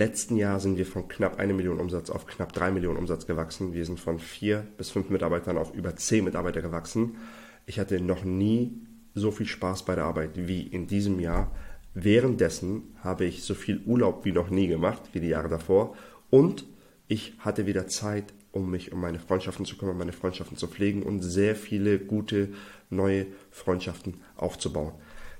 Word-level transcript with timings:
letzten 0.00 0.36
Jahr 0.36 0.60
sind 0.60 0.78
wir 0.78 0.86
von 0.86 1.08
knapp 1.08 1.38
eine 1.38 1.52
Million 1.52 1.78
Umsatz 1.78 2.08
auf 2.08 2.26
knapp 2.26 2.54
drei 2.54 2.70
Millionen 2.70 2.96
Umsatz 2.96 3.26
gewachsen. 3.26 3.74
Wir 3.74 3.84
sind 3.84 4.00
von 4.00 4.18
vier 4.18 4.66
bis 4.78 4.90
fünf 4.90 5.10
Mitarbeitern 5.10 5.58
auf 5.58 5.74
über 5.74 5.94
zehn 5.94 6.24
Mitarbeiter 6.24 6.62
gewachsen. 6.62 7.18
Ich 7.66 7.78
hatte 7.78 8.00
noch 8.00 8.24
nie 8.24 8.72
so 9.14 9.30
viel 9.30 9.46
Spaß 9.46 9.84
bei 9.84 9.94
der 9.94 10.04
Arbeit 10.04 10.30
wie 10.34 10.62
in 10.62 10.86
diesem 10.86 11.20
Jahr. 11.20 11.52
Währenddessen 11.92 12.94
habe 13.04 13.26
ich 13.26 13.42
so 13.42 13.54
viel 13.54 13.82
Urlaub 13.84 14.24
wie 14.24 14.32
noch 14.32 14.48
nie 14.48 14.68
gemacht, 14.68 15.02
wie 15.12 15.20
die 15.20 15.28
Jahre 15.28 15.50
davor. 15.50 15.94
Und 16.30 16.64
ich 17.06 17.34
hatte 17.40 17.66
wieder 17.66 17.86
Zeit, 17.86 18.32
um 18.52 18.70
mich 18.70 18.92
um 18.92 19.00
meine 19.02 19.18
Freundschaften 19.18 19.66
zu 19.66 19.76
kümmern, 19.76 19.98
meine 19.98 20.12
Freundschaften 20.12 20.56
zu 20.56 20.66
pflegen 20.66 21.02
und 21.02 21.20
sehr 21.20 21.54
viele 21.54 21.98
gute 21.98 22.48
neue 22.88 23.26
Freundschaften 23.50 24.14
aufzubauen. 24.36 24.94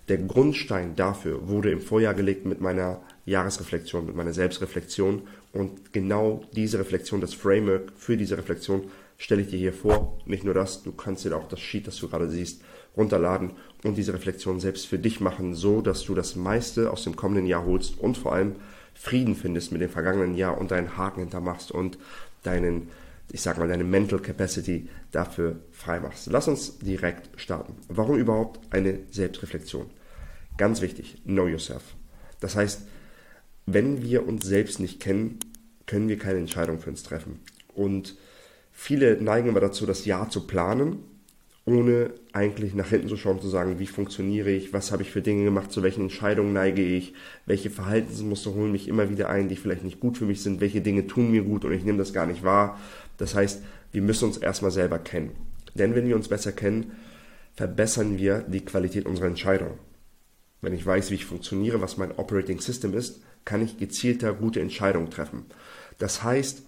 Der 0.08 0.18
Grundstein 0.18 0.96
dafür 0.96 1.48
wurde 1.48 1.70
im 1.70 1.80
Vorjahr 1.80 2.14
gelegt 2.14 2.44
mit 2.44 2.60
meiner 2.60 3.00
Jahresreflexion, 3.26 4.06
mit 4.06 4.16
meiner 4.16 4.32
Selbstreflexion 4.32 5.22
und 5.52 5.92
genau 5.92 6.44
diese 6.52 6.78
Reflexion, 6.78 7.20
das 7.20 7.34
Framework 7.34 7.92
für 7.96 8.16
diese 8.16 8.36
Reflexion 8.36 8.90
stelle 9.18 9.42
ich 9.42 9.48
dir 9.48 9.58
hier 9.58 9.72
vor. 9.72 10.18
Nicht 10.24 10.44
nur 10.44 10.54
das, 10.54 10.82
du 10.82 10.92
kannst 10.92 11.24
dir 11.24 11.36
auch 11.36 11.48
das 11.48 11.60
Sheet, 11.60 11.86
das 11.86 11.96
du 11.96 12.08
gerade 12.08 12.30
siehst, 12.30 12.62
runterladen 12.96 13.52
und 13.84 13.96
diese 13.96 14.12
Reflexion 14.14 14.60
selbst 14.60 14.86
für 14.86 14.98
dich 14.98 15.20
machen, 15.20 15.54
so 15.54 15.80
dass 15.80 16.04
du 16.04 16.14
das 16.14 16.36
meiste 16.36 16.90
aus 16.90 17.04
dem 17.04 17.16
kommenden 17.16 17.46
Jahr 17.46 17.64
holst 17.64 17.98
und 17.98 18.16
vor 18.16 18.32
allem 18.32 18.56
Frieden 18.94 19.34
findest 19.34 19.72
mit 19.72 19.80
dem 19.80 19.90
vergangenen 19.90 20.34
Jahr 20.34 20.58
und 20.58 20.70
deinen 20.70 20.96
Haken 20.96 21.20
hintermachst 21.20 21.70
und 21.70 21.98
deinen, 22.42 22.88
ich 23.30 23.40
sag 23.40 23.58
mal, 23.58 23.68
deine 23.68 23.84
Mental 23.84 24.18
Capacity 24.18 24.88
dafür 25.12 25.56
freimachst. 25.72 26.28
Lass 26.30 26.48
uns 26.48 26.78
direkt 26.78 27.28
starten. 27.40 27.74
Warum 27.88 28.18
überhaupt 28.18 28.60
eine 28.70 29.00
Selbstreflexion? 29.10 29.86
Ganz 30.56 30.80
wichtig, 30.80 31.22
know 31.24 31.46
yourself. 31.46 31.82
Das 32.40 32.56
heißt, 32.56 32.82
wenn 33.74 34.02
wir 34.02 34.26
uns 34.26 34.44
selbst 34.44 34.80
nicht 34.80 35.00
kennen, 35.00 35.38
können 35.86 36.08
wir 36.08 36.18
keine 36.18 36.38
Entscheidung 36.38 36.78
für 36.78 36.90
uns 36.90 37.02
treffen. 37.02 37.40
Und 37.74 38.16
viele 38.72 39.20
neigen 39.20 39.48
immer 39.48 39.60
dazu, 39.60 39.86
das 39.86 40.04
Jahr 40.04 40.30
zu 40.30 40.46
planen, 40.46 40.98
ohne 41.64 42.12
eigentlich 42.32 42.74
nach 42.74 42.88
hinten 42.88 43.08
zu 43.08 43.16
schauen, 43.16 43.40
zu 43.40 43.48
sagen, 43.48 43.78
wie 43.78 43.86
funktioniere 43.86 44.50
ich, 44.50 44.72
was 44.72 44.92
habe 44.92 45.02
ich 45.02 45.10
für 45.10 45.20
Dinge 45.20 45.44
gemacht, 45.44 45.70
zu 45.70 45.82
welchen 45.82 46.02
Entscheidungen 46.02 46.52
neige 46.52 46.82
ich, 46.82 47.14
welche 47.46 47.70
Verhaltensmuster 47.70 48.54
holen 48.54 48.72
mich 48.72 48.88
immer 48.88 49.10
wieder 49.10 49.28
ein, 49.28 49.48
die 49.48 49.56
vielleicht 49.56 49.84
nicht 49.84 50.00
gut 50.00 50.18
für 50.18 50.24
mich 50.24 50.42
sind, 50.42 50.60
welche 50.60 50.80
Dinge 50.80 51.06
tun 51.06 51.30
mir 51.30 51.42
gut 51.42 51.64
und 51.64 51.72
ich 51.72 51.84
nehme 51.84 51.98
das 51.98 52.12
gar 52.12 52.26
nicht 52.26 52.42
wahr. 52.42 52.80
Das 53.18 53.34
heißt, 53.34 53.62
wir 53.92 54.02
müssen 54.02 54.24
uns 54.24 54.38
erstmal 54.38 54.70
selber 54.70 54.98
kennen. 54.98 55.32
Denn 55.74 55.94
wenn 55.94 56.08
wir 56.08 56.16
uns 56.16 56.28
besser 56.28 56.52
kennen, 56.52 56.92
verbessern 57.54 58.18
wir 58.18 58.40
die 58.40 58.64
Qualität 58.64 59.06
unserer 59.06 59.26
Entscheidung. 59.26 59.78
Wenn 60.62 60.74
ich 60.74 60.84
weiß, 60.84 61.10
wie 61.10 61.16
ich 61.16 61.26
funktioniere, 61.26 61.80
was 61.80 61.96
mein 61.96 62.12
Operating 62.12 62.60
System 62.60 62.94
ist, 62.94 63.20
kann 63.44 63.62
ich 63.62 63.78
gezielter 63.78 64.32
gute 64.32 64.60
Entscheidungen 64.60 65.10
treffen. 65.10 65.46
Das 65.98 66.22
heißt, 66.22 66.62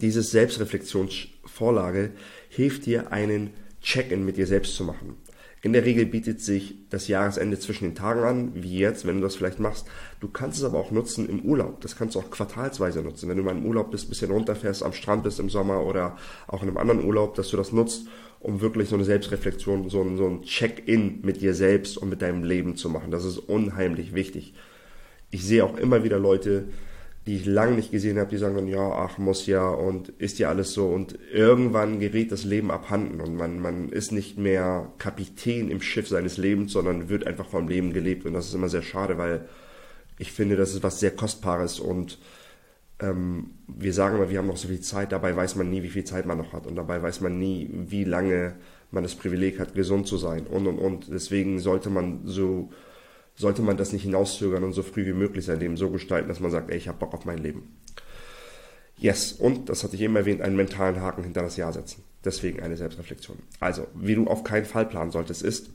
diese 0.00 0.22
Selbstreflexionsvorlage 0.22 2.10
hilft 2.48 2.86
dir, 2.86 3.12
einen 3.12 3.50
Check-in 3.82 4.24
mit 4.24 4.36
dir 4.36 4.46
selbst 4.46 4.74
zu 4.74 4.84
machen. 4.84 5.16
In 5.64 5.72
der 5.72 5.84
Regel 5.84 6.06
bietet 6.06 6.40
sich 6.40 6.74
das 6.90 7.06
Jahresende 7.06 7.56
zwischen 7.56 7.84
den 7.84 7.94
Tagen 7.94 8.24
an, 8.24 8.50
wie 8.54 8.78
jetzt, 8.78 9.06
wenn 9.06 9.16
du 9.16 9.22
das 9.22 9.36
vielleicht 9.36 9.60
machst. 9.60 9.86
Du 10.18 10.26
kannst 10.26 10.58
es 10.58 10.64
aber 10.64 10.78
auch 10.80 10.90
nutzen 10.90 11.28
im 11.28 11.42
Urlaub. 11.42 11.80
Das 11.82 11.94
kannst 11.94 12.16
du 12.16 12.18
auch 12.18 12.32
quartalsweise 12.32 13.00
nutzen. 13.00 13.28
Wenn 13.28 13.36
du 13.36 13.44
mal 13.44 13.56
im 13.56 13.64
Urlaub 13.64 13.92
bist, 13.92 14.08
bisschen 14.08 14.32
runterfährst, 14.32 14.82
am 14.82 14.92
Strand 14.92 15.22
bist 15.22 15.38
im 15.38 15.48
Sommer 15.48 15.86
oder 15.86 16.16
auch 16.48 16.64
in 16.64 16.68
einem 16.68 16.78
anderen 16.78 17.04
Urlaub, 17.04 17.36
dass 17.36 17.48
du 17.50 17.56
das 17.56 17.70
nutzt, 17.70 18.08
um 18.40 18.60
wirklich 18.60 18.88
so 18.88 18.96
eine 18.96 19.04
Selbstreflexion, 19.04 19.88
so 19.88 20.02
ein, 20.02 20.16
so 20.16 20.26
ein 20.26 20.42
Check-in 20.42 21.20
mit 21.22 21.40
dir 21.40 21.54
selbst 21.54 21.96
und 21.96 22.08
mit 22.08 22.22
deinem 22.22 22.42
Leben 22.42 22.74
zu 22.74 22.88
machen. 22.88 23.12
Das 23.12 23.24
ist 23.24 23.38
unheimlich 23.38 24.14
wichtig. 24.14 24.54
Ich 25.32 25.44
sehe 25.44 25.64
auch 25.64 25.76
immer 25.76 26.04
wieder 26.04 26.20
Leute, 26.20 26.66
die 27.26 27.36
ich 27.36 27.46
lange 27.46 27.76
nicht 27.76 27.90
gesehen 27.90 28.18
habe, 28.18 28.30
die 28.30 28.36
sagen 28.36 28.54
dann, 28.54 28.68
ja, 28.68 28.92
ach, 28.92 29.18
muss 29.18 29.46
ja 29.46 29.68
und 29.68 30.10
ist 30.18 30.38
ja 30.38 30.48
alles 30.48 30.72
so. 30.72 30.86
Und 30.86 31.18
irgendwann 31.32 31.98
gerät 31.98 32.30
das 32.30 32.44
Leben 32.44 32.70
abhanden 32.70 33.20
und 33.20 33.34
man, 33.36 33.60
man 33.60 33.88
ist 33.90 34.12
nicht 34.12 34.38
mehr 34.38 34.92
Kapitän 34.98 35.70
im 35.70 35.82
Schiff 35.82 36.08
seines 36.08 36.36
Lebens, 36.36 36.72
sondern 36.72 37.08
wird 37.08 37.26
einfach 37.26 37.46
vom 37.46 37.66
Leben 37.66 37.92
gelebt. 37.92 38.26
Und 38.26 38.34
das 38.34 38.46
ist 38.46 38.54
immer 38.54 38.68
sehr 38.68 38.82
schade, 38.82 39.18
weil 39.18 39.48
ich 40.18 40.32
finde, 40.32 40.56
das 40.56 40.74
ist 40.74 40.82
was 40.82 41.00
sehr 41.00 41.12
Kostbares 41.12 41.80
und 41.80 42.18
ähm, 43.00 43.50
wir 43.66 43.92
sagen 43.92 44.16
immer, 44.16 44.30
wir 44.30 44.38
haben 44.38 44.46
noch 44.46 44.56
so 44.56 44.68
viel 44.68 44.80
Zeit, 44.80 45.12
dabei 45.12 45.34
weiß 45.34 45.56
man 45.56 45.70
nie, 45.70 45.82
wie 45.82 45.88
viel 45.88 46.04
Zeit 46.04 46.26
man 46.26 46.38
noch 46.38 46.52
hat 46.52 46.66
und 46.66 46.76
dabei 46.76 47.02
weiß 47.02 47.20
man 47.20 47.38
nie, 47.38 47.68
wie 47.72 48.04
lange 48.04 48.54
man 48.90 49.02
das 49.02 49.14
Privileg 49.14 49.58
hat, 49.58 49.74
gesund 49.74 50.06
zu 50.06 50.16
sein 50.18 50.46
und 50.46 50.66
und 50.66 50.78
und. 50.78 51.08
Deswegen 51.10 51.58
sollte 51.58 51.88
man 51.90 52.20
so 52.24 52.70
sollte 53.34 53.62
man 53.62 53.76
das 53.76 53.92
nicht 53.92 54.02
hinauszögern 54.02 54.64
und 54.64 54.72
so 54.72 54.82
früh 54.82 55.06
wie 55.06 55.12
möglich 55.12 55.44
sein 55.44 55.60
Leben 55.60 55.76
so 55.76 55.90
gestalten, 55.90 56.28
dass 56.28 56.40
man 56.40 56.50
sagt, 56.50 56.70
ey, 56.70 56.76
ich 56.76 56.88
habe 56.88 56.98
Bock 56.98 57.14
auf 57.14 57.24
mein 57.24 57.38
Leben. 57.38 57.76
Yes, 58.96 59.32
und 59.32 59.68
das 59.68 59.82
hatte 59.82 59.96
ich 59.96 60.02
eben 60.02 60.14
erwähnt, 60.14 60.42
einen 60.42 60.56
mentalen 60.56 61.00
Haken 61.00 61.24
hinter 61.24 61.42
das 61.42 61.56
Jahr 61.56 61.72
setzen. 61.72 62.04
Deswegen 62.24 62.62
eine 62.62 62.76
Selbstreflexion. 62.76 63.38
Also, 63.58 63.88
wie 63.94 64.14
du 64.14 64.26
auf 64.26 64.44
keinen 64.44 64.64
Fall 64.64 64.86
planen 64.86 65.10
solltest, 65.10 65.42
ist, 65.42 65.70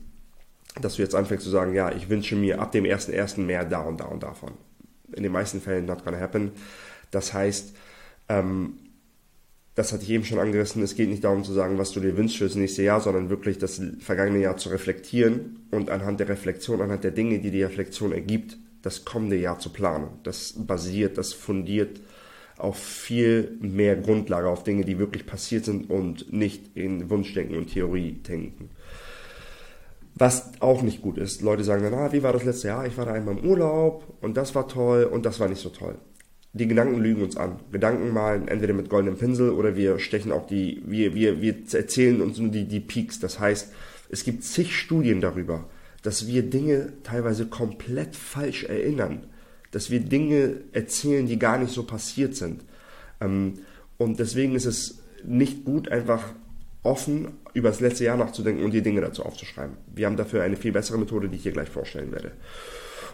dass 0.80 0.96
du 0.96 1.02
jetzt 1.02 1.14
anfängst 1.14 1.44
zu 1.44 1.50
sagen, 1.50 1.74
ja, 1.74 1.92
ich 1.92 2.08
wünsche 2.08 2.36
mir 2.36 2.60
ab 2.60 2.72
dem 2.72 2.84
1.1. 2.84 3.40
mehr 3.40 3.64
da 3.64 3.80
und 3.80 4.00
da 4.00 4.06
und 4.06 4.22
davon. 4.22 4.52
In 5.12 5.22
den 5.22 5.32
meisten 5.32 5.60
Fällen 5.60 5.86
not 5.86 6.04
gonna 6.04 6.18
happen. 6.18 6.52
Das 7.10 7.34
heißt, 7.34 7.74
ähm, 8.28 8.78
das 9.78 9.92
hatte 9.92 10.02
ich 10.02 10.10
eben 10.10 10.24
schon 10.24 10.40
angerissen, 10.40 10.82
es 10.82 10.96
geht 10.96 11.08
nicht 11.08 11.22
darum 11.22 11.44
zu 11.44 11.52
sagen, 11.52 11.78
was 11.78 11.92
du 11.92 12.00
dir 12.00 12.16
wünschst 12.16 12.38
für 12.38 12.46
das 12.46 12.56
nächste 12.56 12.82
Jahr, 12.82 13.00
sondern 13.00 13.30
wirklich 13.30 13.58
das 13.58 13.80
vergangene 14.00 14.40
Jahr 14.40 14.56
zu 14.56 14.70
reflektieren 14.70 15.60
und 15.70 15.88
anhand 15.88 16.18
der 16.18 16.28
Reflexion, 16.28 16.82
anhand 16.82 17.04
der 17.04 17.12
Dinge, 17.12 17.38
die 17.38 17.52
die 17.52 17.62
Reflexion 17.62 18.10
ergibt, 18.10 18.56
das 18.82 19.04
kommende 19.04 19.36
Jahr 19.36 19.60
zu 19.60 19.70
planen. 19.70 20.08
Das 20.24 20.54
basiert, 20.56 21.16
das 21.16 21.32
fundiert 21.32 22.00
auf 22.56 22.76
viel 22.76 23.56
mehr 23.60 23.94
Grundlage, 23.94 24.48
auf 24.48 24.64
Dinge, 24.64 24.84
die 24.84 24.98
wirklich 24.98 25.26
passiert 25.26 25.66
sind 25.66 25.90
und 25.90 26.32
nicht 26.32 26.76
in 26.76 27.08
Wunschdenken 27.08 27.56
und 27.56 27.72
Theorie-Denken. 27.72 28.70
Was 30.16 30.50
auch 30.58 30.82
nicht 30.82 31.02
gut 31.02 31.18
ist, 31.18 31.40
Leute 31.40 31.62
sagen 31.62 31.84
dann, 31.84 31.94
ah, 31.94 32.12
wie 32.12 32.24
war 32.24 32.32
das 32.32 32.42
letzte 32.42 32.66
Jahr? 32.66 32.84
Ich 32.84 32.98
war 32.98 33.04
da 33.06 33.12
einmal 33.12 33.38
im 33.38 33.48
Urlaub 33.48 34.12
und 34.22 34.36
das 34.36 34.56
war 34.56 34.66
toll 34.66 35.04
und 35.04 35.24
das 35.24 35.38
war 35.38 35.48
nicht 35.48 35.62
so 35.62 35.68
toll 35.68 35.94
die 36.52 36.66
Gedanken 36.66 37.00
lügen 37.00 37.22
uns 37.22 37.36
an. 37.36 37.60
Gedanken 37.70 38.12
malen 38.12 38.48
entweder 38.48 38.72
mit 38.72 38.88
goldenem 38.88 39.18
Pinsel 39.18 39.50
oder 39.50 39.76
wir 39.76 39.98
stechen 39.98 40.32
auch 40.32 40.46
die, 40.46 40.82
wir, 40.86 41.14
wir, 41.14 41.40
wir 41.40 41.54
erzählen 41.72 42.20
uns 42.20 42.38
nur 42.38 42.50
die, 42.50 42.64
die 42.64 42.80
Peaks. 42.80 43.20
Das 43.20 43.38
heißt, 43.38 43.72
es 44.08 44.24
gibt 44.24 44.44
zig 44.44 44.74
Studien 44.74 45.20
darüber, 45.20 45.68
dass 46.02 46.26
wir 46.26 46.42
Dinge 46.42 46.94
teilweise 47.02 47.46
komplett 47.46 48.16
falsch 48.16 48.64
erinnern. 48.64 49.26
Dass 49.70 49.90
wir 49.90 50.00
Dinge 50.00 50.62
erzählen, 50.72 51.26
die 51.26 51.38
gar 51.38 51.58
nicht 51.58 51.72
so 51.72 51.82
passiert 51.82 52.34
sind. 52.34 52.62
Ähm, 53.20 53.54
und 53.98 54.18
deswegen 54.18 54.54
ist 54.54 54.64
es 54.64 55.02
nicht 55.24 55.64
gut, 55.64 55.90
einfach 55.90 56.32
offen 56.82 57.32
über 57.52 57.68
das 57.68 57.80
letzte 57.80 58.04
Jahr 58.04 58.16
nachzudenken 58.16 58.64
und 58.64 58.72
die 58.72 58.82
Dinge 58.82 59.00
dazu 59.00 59.24
aufzuschreiben. 59.24 59.76
Wir 59.94 60.06
haben 60.06 60.16
dafür 60.16 60.42
eine 60.42 60.56
viel 60.56 60.72
bessere 60.72 60.98
Methode, 60.98 61.28
die 61.28 61.36
ich 61.36 61.42
hier 61.42 61.52
gleich 61.52 61.68
vorstellen 61.68 62.12
werde. 62.12 62.32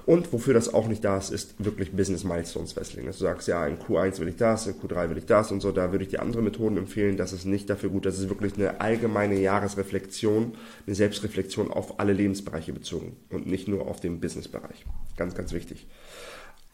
Und 0.06 0.32
wofür 0.34 0.53
das 0.53 0.72
auch 0.72 0.87
nicht 0.87 1.03
da 1.03 1.16
ist, 1.16 1.31
ist 1.31 1.65
wirklich 1.65 1.92
Business 1.92 2.25
Milestones 2.25 2.76
Wrestling. 2.76 3.06
Dass 3.06 3.19
du 3.19 3.25
sagst, 3.25 3.48
ja, 3.48 3.66
in 3.66 3.78
Q1 3.78 4.19
will 4.19 4.28
ich 4.28 4.37
das, 4.37 4.66
in 4.66 4.75
Q3 4.75 5.09
will 5.09 5.19
ich 5.19 5.25
das 5.25 5.50
und 5.50 5.60
so, 5.60 5.72
da 5.72 5.92
würde 5.92 6.04
ich 6.04 6.10
dir 6.10 6.20
andere 6.20 6.42
Methoden 6.42 6.76
empfehlen. 6.76 7.16
Das 7.16 7.32
ist 7.32 7.47
nicht 7.47 7.70
dafür 7.70 7.88
gut. 7.88 8.04
Das 8.04 8.19
ist 8.19 8.28
wirklich 8.28 8.54
eine 8.54 8.81
allgemeine 8.82 9.38
Jahresreflexion, 9.41 10.54
eine 10.87 10.94
Selbstreflexion 10.94 11.70
auf 11.70 12.00
alle 12.00 12.12
Lebensbereiche 12.12 12.75
bezogen 12.75 13.16
und 13.31 13.47
nicht 13.47 13.66
nur 13.66 13.87
auf 13.87 14.00
den 14.00 14.20
Businessbereich. 14.20 14.84
Ganz, 15.16 15.34
ganz 15.34 15.53
wichtig. 15.53 15.87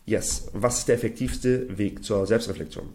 Yes, 0.06 0.48
was 0.52 0.78
ist 0.78 0.88
der 0.88 0.96
effektivste 0.96 1.78
Weg 1.78 2.02
zur 2.02 2.26
Selbstreflexion? 2.26 2.88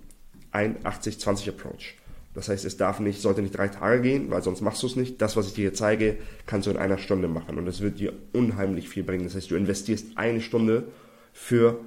Ein 0.51 0.77
80-20 0.83 1.49
Approach. 1.49 1.95
Das 2.35 2.49
heißt, 2.49 2.65
es 2.65 2.75
darf 2.75 2.99
nicht, 2.99 3.21
sollte 3.21 3.41
nicht 3.41 3.57
drei 3.57 3.69
Tage 3.69 4.01
gehen, 4.01 4.29
weil 4.29 4.43
sonst 4.43 4.61
machst 4.61 4.83
du 4.83 4.87
es 4.87 4.97
nicht. 4.97 5.21
Das, 5.21 5.37
was 5.37 5.47
ich 5.47 5.53
dir 5.53 5.61
hier 5.61 5.73
zeige, 5.73 6.17
kannst 6.45 6.67
du 6.67 6.71
in 6.71 6.77
einer 6.77 6.97
Stunde 6.97 7.29
machen 7.29 7.57
und 7.57 7.65
es 7.67 7.79
wird 7.79 7.99
dir 7.99 8.13
unheimlich 8.33 8.89
viel 8.89 9.03
bringen. 9.03 9.23
Das 9.23 9.35
heißt, 9.35 9.49
du 9.49 9.55
investierst 9.55 10.17
eine 10.17 10.41
Stunde 10.41 10.89
für 11.31 11.79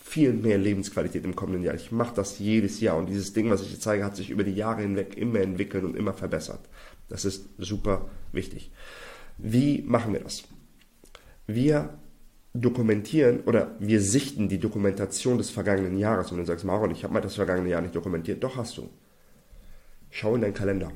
viel 0.00 0.32
mehr 0.32 0.56
Lebensqualität 0.56 1.24
im 1.24 1.36
kommenden 1.36 1.64
Jahr. 1.64 1.74
Ich 1.74 1.90
mache 1.90 2.14
das 2.14 2.38
jedes 2.38 2.80
Jahr 2.80 2.96
und 2.96 3.08
dieses 3.08 3.32
Ding, 3.32 3.50
was 3.50 3.62
ich 3.62 3.72
dir 3.72 3.80
zeige, 3.80 4.04
hat 4.04 4.16
sich 4.16 4.30
über 4.30 4.44
die 4.44 4.54
Jahre 4.54 4.82
hinweg 4.82 5.16
immer 5.16 5.40
entwickelt 5.40 5.84
und 5.84 5.96
immer 5.96 6.14
verbessert. 6.14 6.60
Das 7.08 7.24
ist 7.24 7.48
super 7.58 8.08
wichtig. 8.32 8.70
Wie 9.36 9.82
machen 9.82 10.12
wir 10.12 10.20
das? 10.20 10.44
Wir 11.46 11.90
dokumentieren 12.54 13.40
oder 13.46 13.76
wir 13.78 14.00
sichten 14.00 14.48
die 14.48 14.58
Dokumentation 14.58 15.38
des 15.38 15.50
vergangenen 15.50 15.98
Jahres 15.98 16.30
und 16.30 16.38
du 16.38 16.44
sagst, 16.44 16.64
Maron, 16.64 16.90
ich 16.90 17.04
habe 17.04 17.14
mal 17.14 17.20
das 17.20 17.36
vergangene 17.36 17.70
Jahr 17.70 17.80
nicht 17.80 17.94
dokumentiert. 17.94 18.42
Doch 18.42 18.56
hast 18.56 18.78
du. 18.78 18.88
Schau 20.10 20.34
in 20.34 20.42
deinen 20.42 20.54
Kalender. 20.54 20.92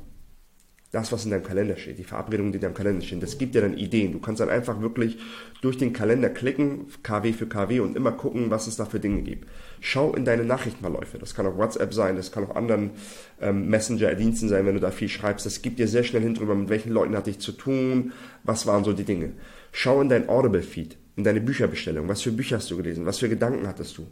Das, 0.95 1.11
was 1.11 1.25
in 1.25 1.33
deinem 1.33 1.43
Kalender 1.43 1.77
steht, 1.77 1.99
die 1.99 2.05
Verabredungen, 2.05 2.53
die 2.53 2.59
in 2.59 2.63
deinem 2.63 2.75
Kalender 2.75 3.05
stehen, 3.05 3.19
das 3.19 3.37
gibt 3.37 3.57
dir 3.57 3.63
dann 3.63 3.77
Ideen. 3.77 4.13
Du 4.13 4.21
kannst 4.21 4.39
dann 4.39 4.49
einfach 4.49 4.81
wirklich 4.81 5.19
durch 5.61 5.77
den 5.77 5.93
Kalender 5.93 6.31
klicken, 6.31 6.87
KW 7.03 7.33
für 7.33 7.49
KW 7.49 7.81
und 7.81 7.97
immer 7.97 8.13
gucken, 8.13 8.51
was 8.51 8.69
es 8.69 8.77
da 8.77 8.85
für 8.85 9.01
Dinge 9.01 9.23
gibt. 9.23 9.49
Schau 9.81 10.15
in 10.15 10.25
deine 10.25 10.45
Nachrichtenverläufe. 10.45 11.19
Das 11.19 11.35
kann 11.35 11.49
auch 11.49 11.59
WhatsApp 11.59 11.93
sein, 11.93 12.15
das 12.15 12.31
kann 12.31 12.45
auch 12.45 12.55
anderen 12.55 12.93
ähm, 13.41 13.69
Messenger-Diensten 13.71 14.49
sein, 14.49 14.67
wenn 14.67 14.75
du 14.75 14.81
da 14.81 14.93
viel 14.93 15.09
schreibst. 15.09 15.45
Das 15.45 15.63
gibt 15.63 15.81
dir 15.81 15.89
sehr 15.89 16.05
schnell 16.05 16.23
hin 16.23 16.35
drüber, 16.35 16.55
mit 16.55 16.69
welchen 16.69 16.93
Leuten 16.93 17.17
hatte 17.17 17.31
ich 17.31 17.41
zu 17.41 17.51
tun, 17.51 18.13
was 18.45 18.69
waren 18.69 18.85
so 18.85 18.93
die 18.93 19.03
Dinge. 19.03 19.33
Schau 19.73 20.01
in 20.01 20.09
dein 20.09 20.29
Audible-Feed, 20.29 20.97
in 21.17 21.25
deine 21.25 21.41
Bücherbestellung. 21.41 22.07
Was 22.07 22.23
für 22.23 22.31
Bücher 22.31 22.59
hast 22.59 22.71
du 22.71 22.77
gelesen? 22.77 23.05
Was 23.05 23.19
für 23.19 23.29
Gedanken 23.29 23.67
hattest 23.67 23.99
du? 23.99 24.07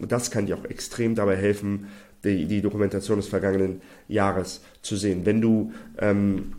Das 0.00 0.32
kann 0.32 0.46
dir 0.46 0.56
auch 0.56 0.64
extrem 0.64 1.14
dabei 1.14 1.36
helfen, 1.36 1.86
die, 2.24 2.46
die 2.46 2.62
Dokumentation 2.62 3.18
des 3.18 3.28
vergangenen 3.28 3.82
Jahres 4.08 4.62
zu 4.82 4.96
sehen. 4.96 5.24
Wenn 5.24 5.40
du 5.40 5.72
ähm, 5.98 6.56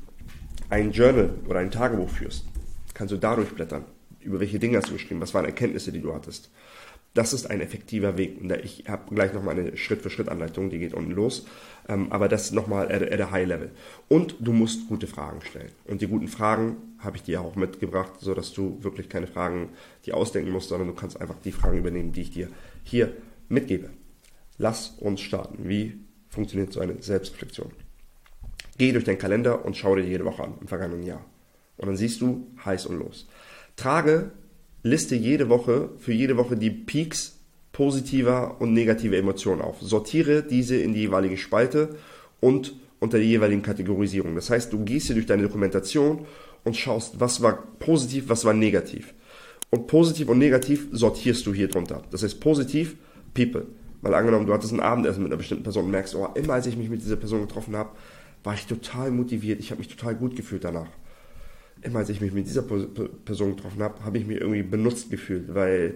ein 0.70 0.92
Journal 0.92 1.32
oder 1.48 1.60
ein 1.60 1.72
Tagebuch 1.72 2.10
führst, 2.10 2.46
kannst 2.94 3.14
du 3.14 3.18
dadurch 3.18 3.50
blättern. 3.50 3.86
Über 4.22 4.40
welche 4.40 4.60
Dinge 4.60 4.78
hast 4.78 4.90
du 4.90 4.94
geschrieben? 4.94 5.22
Was 5.22 5.34
waren 5.34 5.46
Erkenntnisse, 5.46 5.92
die 5.92 6.02
du 6.02 6.14
hattest? 6.14 6.52
Das 7.14 7.34
ist 7.34 7.50
ein 7.50 7.60
effektiver 7.60 8.18
Weg. 8.18 8.40
Und 8.40 8.52
ich 8.64 8.86
habe 8.88 9.14
gleich 9.14 9.34
nochmal 9.34 9.60
eine 9.60 9.76
Schritt-für-Schritt-Anleitung, 9.76 10.70
die 10.70 10.80
geht 10.80 10.94
unten 10.94 11.12
los. 11.12 11.46
Ähm, 11.90 12.12
aber 12.12 12.30
das 12.30 12.52
nochmal 12.52 12.92
at, 12.92 13.02
at 13.12 13.20
a 13.20 13.32
high 13.32 13.48
level. 13.48 13.72
Und 14.08 14.36
du 14.40 14.54
musst 14.54 14.88
gute 14.88 15.08
Fragen 15.08 15.42
stellen. 15.42 15.72
Und 15.86 16.02
die 16.02 16.08
guten 16.08 16.30
Fragen 16.30 16.78
habe 17.00 17.18
ich 17.18 17.24
dir 17.24 17.42
auch 17.42 17.56
mitgebracht, 17.56 18.14
sodass 18.20 18.54
du 18.54 18.82
wirklich 18.82 19.10
keine 19.10 19.28
Fragen 19.28 19.70
die 20.06 20.14
ausdenken 20.14 20.52
musst, 20.52 20.70
sondern 20.70 20.88
du 20.88 20.94
kannst 20.94 21.20
einfach 21.20 21.36
die 21.44 21.52
Fragen 21.52 21.78
übernehmen, 21.78 22.14
die 22.14 22.22
ich 22.22 22.32
dir 22.32 22.48
hier 22.84 23.12
mitgebe. 23.50 23.90
Lass 24.62 24.90
uns 25.00 25.22
starten. 25.22 25.68
Wie 25.68 25.98
funktioniert 26.30 26.72
so 26.72 26.82
eine 26.82 27.02
Selbstreflexion? 27.02 27.72
Geh 28.78 28.92
durch 28.92 29.06
deinen 29.06 29.18
Kalender 29.18 29.66
und 29.66 29.76
schau 29.76 29.96
dir 29.96 30.04
jede 30.04 30.24
Woche 30.24 30.44
an 30.44 30.54
im 30.62 30.68
vergangenen 30.68 31.02
Jahr. 31.02 31.26
Und 31.78 31.88
dann 31.88 31.98
siehst 31.98 32.22
du 32.22 32.46
heiß 32.64 32.86
und 32.86 33.00
los. 33.00 33.28
Trage 33.76 34.34
liste 34.84 35.16
jede 35.16 35.50
Woche, 35.50 35.90
für 35.98 36.14
jede 36.14 36.38
Woche 36.38 36.58
die 36.58 36.70
Peaks 36.70 37.40
positiver 37.72 38.62
und 38.62 38.74
negativer 38.74 39.18
Emotionen 39.18 39.62
auf. 39.62 39.82
Sortiere 39.82 40.44
diese 40.44 40.76
in 40.76 40.94
die 40.94 41.02
jeweilige 41.02 41.40
Spalte 41.40 41.96
und 42.40 42.76
unter 43.00 43.18
die 43.18 43.26
jeweiligen 43.26 43.64
Kategorisierungen. 43.64 44.36
Das 44.36 44.52
heißt, 44.52 44.72
du 44.72 44.86
gehst 44.86 45.08
hier 45.08 45.16
durch 45.16 45.26
deine 45.26 45.42
Dokumentation 45.42 46.28
und 46.64 46.78
schaust, 46.78 47.20
was 47.20 47.42
war 47.42 47.64
positiv, 47.80 48.26
was 48.28 48.46
war 48.46 48.54
negativ. 48.54 49.16
Und 49.72 49.88
positiv 49.88 50.30
und 50.30 50.38
negativ 50.38 50.88
sortierst 50.92 51.48
du 51.48 51.54
hier 51.54 51.68
drunter. 51.68 52.04
Das 52.12 52.22
heißt, 52.22 52.40
positiv, 52.40 52.96
People. 53.34 53.66
Mal 54.02 54.14
angenommen, 54.14 54.48
du 54.48 54.54
hattest 54.54 54.74
ein 54.74 54.80
Abendessen 54.80 55.24
mit 55.24 55.32
einer 55.32 55.38
bestimmten 55.38 55.64
Person 55.64 55.86
und 55.86 55.92
merkst, 55.92 56.16
oh, 56.16 56.28
immer 56.36 56.54
als 56.54 56.66
ich 56.66 56.78
mich 56.78 56.90
mit 56.90 57.02
dieser 57.02 57.18
Person 57.18 57.42
getroffen 57.42 57.76
habe, 57.76 57.92
war 58.44 58.54
ich 58.56 58.66
total 58.66 59.12
motiviert, 59.12 59.60
ich 59.60 59.70
habe 59.72 59.80
mich 59.80 59.90
total 59.90 60.16
gut 60.16 60.36
gefühlt 60.36 60.64
danach 60.64 60.88
immer 61.82 62.00
als 62.00 62.10
ich 62.10 62.22
mich 62.22 62.32
mit 62.32 62.46
dieser 62.48 62.62
Person 62.62 63.56
getroffen 63.56 63.82
habe, 63.82 64.04
habe 64.04 64.18
ich 64.18 64.26
mich 64.26 64.40
irgendwie 64.40 64.64
benutzt 64.64 65.10
gefühlt, 65.10 65.54
weil 65.54 65.96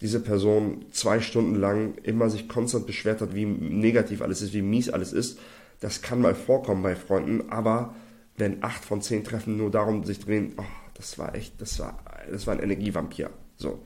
diese 0.00 0.20
Person 0.20 0.84
zwei 0.90 1.20
Stunden 1.20 1.54
lang 1.54 1.94
immer 2.02 2.28
sich 2.28 2.48
konstant 2.48 2.86
beschwert 2.86 3.20
hat, 3.20 3.34
wie 3.34 3.46
negativ 3.46 4.20
alles 4.20 4.42
ist, 4.42 4.52
wie 4.52 4.62
mies 4.62 4.90
alles 4.90 5.12
ist. 5.12 5.38
Das 5.80 6.02
kann 6.02 6.20
mal 6.20 6.34
vorkommen 6.34 6.82
bei 6.82 6.96
Freunden, 6.96 7.50
aber 7.50 7.94
wenn 8.36 8.62
acht 8.62 8.84
von 8.84 9.00
zehn 9.00 9.24
Treffen 9.24 9.56
nur 9.56 9.70
darum 9.70 10.04
sich 10.04 10.20
drehen, 10.20 10.54
oh, 10.56 10.64
das 10.94 11.18
war 11.18 11.34
echt, 11.34 11.60
das 11.60 11.78
war, 11.78 11.98
das 12.30 12.46
war 12.46 12.54
ein 12.54 12.62
Energievampir. 12.62 13.30
So. 13.56 13.80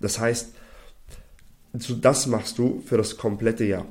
Das 0.00 0.18
heißt, 0.18 0.54
das 1.74 2.26
machst 2.26 2.58
du 2.58 2.80
für 2.84 2.96
das 2.96 3.16
komplette 3.16 3.64
Jahr. 3.64 3.86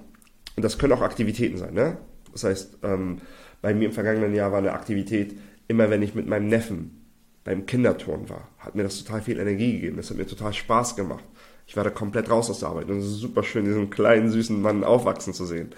Und 0.56 0.64
das 0.64 0.78
können 0.78 0.94
auch 0.94 1.02
Aktivitäten 1.02 1.58
sein, 1.58 1.74
ne? 1.74 1.98
Das 2.32 2.44
heißt, 2.44 2.80
ähm, 2.84 3.20
bei 3.62 3.74
mir 3.74 3.86
im 3.86 3.92
vergangenen 3.92 4.34
Jahr 4.34 4.52
war 4.52 4.60
eine 4.60 4.74
Aktivität, 4.74 5.38
immer 5.68 5.90
wenn 5.90 6.02
ich 6.02 6.16
mit 6.16 6.28
meinem 6.28 6.48
Neffen 6.48 7.04
beim 7.44 7.66
Kinderturnen 7.66 8.30
war, 8.30 8.50
hat 8.58 8.76
mir 8.76 8.84
das 8.84 9.04
total 9.04 9.22
viel 9.22 9.40
Energie 9.40 9.74
gegeben. 9.74 9.98
Das 9.98 10.10
hat 10.10 10.18
mir 10.18 10.26
total 10.26 10.54
Spaß 10.54 10.96
gemacht. 10.96 11.24
Ich 11.68 11.76
war 11.76 11.84
da 11.84 11.90
komplett 11.90 12.30
raus 12.30 12.50
aus 12.50 12.60
der 12.60 12.70
Arbeit 12.70 12.90
und 12.90 12.98
es 12.98 13.06
ist 13.06 13.20
super 13.20 13.44
schön, 13.44 13.66
diesen 13.66 13.90
kleinen, 13.90 14.30
süßen 14.30 14.62
Mann 14.62 14.84
aufwachsen 14.84 15.34
zu 15.34 15.46
sehen. 15.46 15.70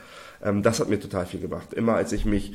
Ähm, 0.43 0.63
das 0.63 0.79
hat 0.79 0.89
mir 0.89 0.99
total 0.99 1.25
viel 1.25 1.39
gebracht. 1.39 1.73
Immer 1.73 1.95
als 1.95 2.11
ich 2.11 2.25
mich 2.25 2.53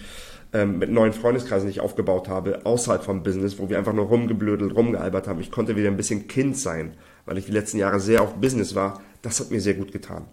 ähm, 0.52 0.78
mit 0.78 0.90
neuen 0.90 1.12
Freundeskreisen 1.12 1.68
nicht 1.68 1.80
aufgebaut 1.80 2.28
habe, 2.28 2.64
außerhalb 2.64 3.02
vom 3.02 3.22
Business, 3.22 3.58
wo 3.58 3.68
wir 3.68 3.78
einfach 3.78 3.92
nur 3.92 4.06
rumgeblödelt, 4.06 4.74
rumgealbert 4.74 5.28
haben, 5.28 5.40
ich 5.40 5.50
konnte 5.50 5.76
wieder 5.76 5.88
ein 5.88 5.96
bisschen 5.96 6.28
Kind 6.28 6.56
sein, 6.56 6.94
weil 7.26 7.38
ich 7.38 7.46
die 7.46 7.52
letzten 7.52 7.78
Jahre 7.78 8.00
sehr 8.00 8.22
auf 8.22 8.34
Business 8.34 8.74
war, 8.74 9.02
das 9.22 9.40
hat 9.40 9.50
mir 9.50 9.60
sehr 9.60 9.74
gut 9.74 9.92
getan. 9.92 10.26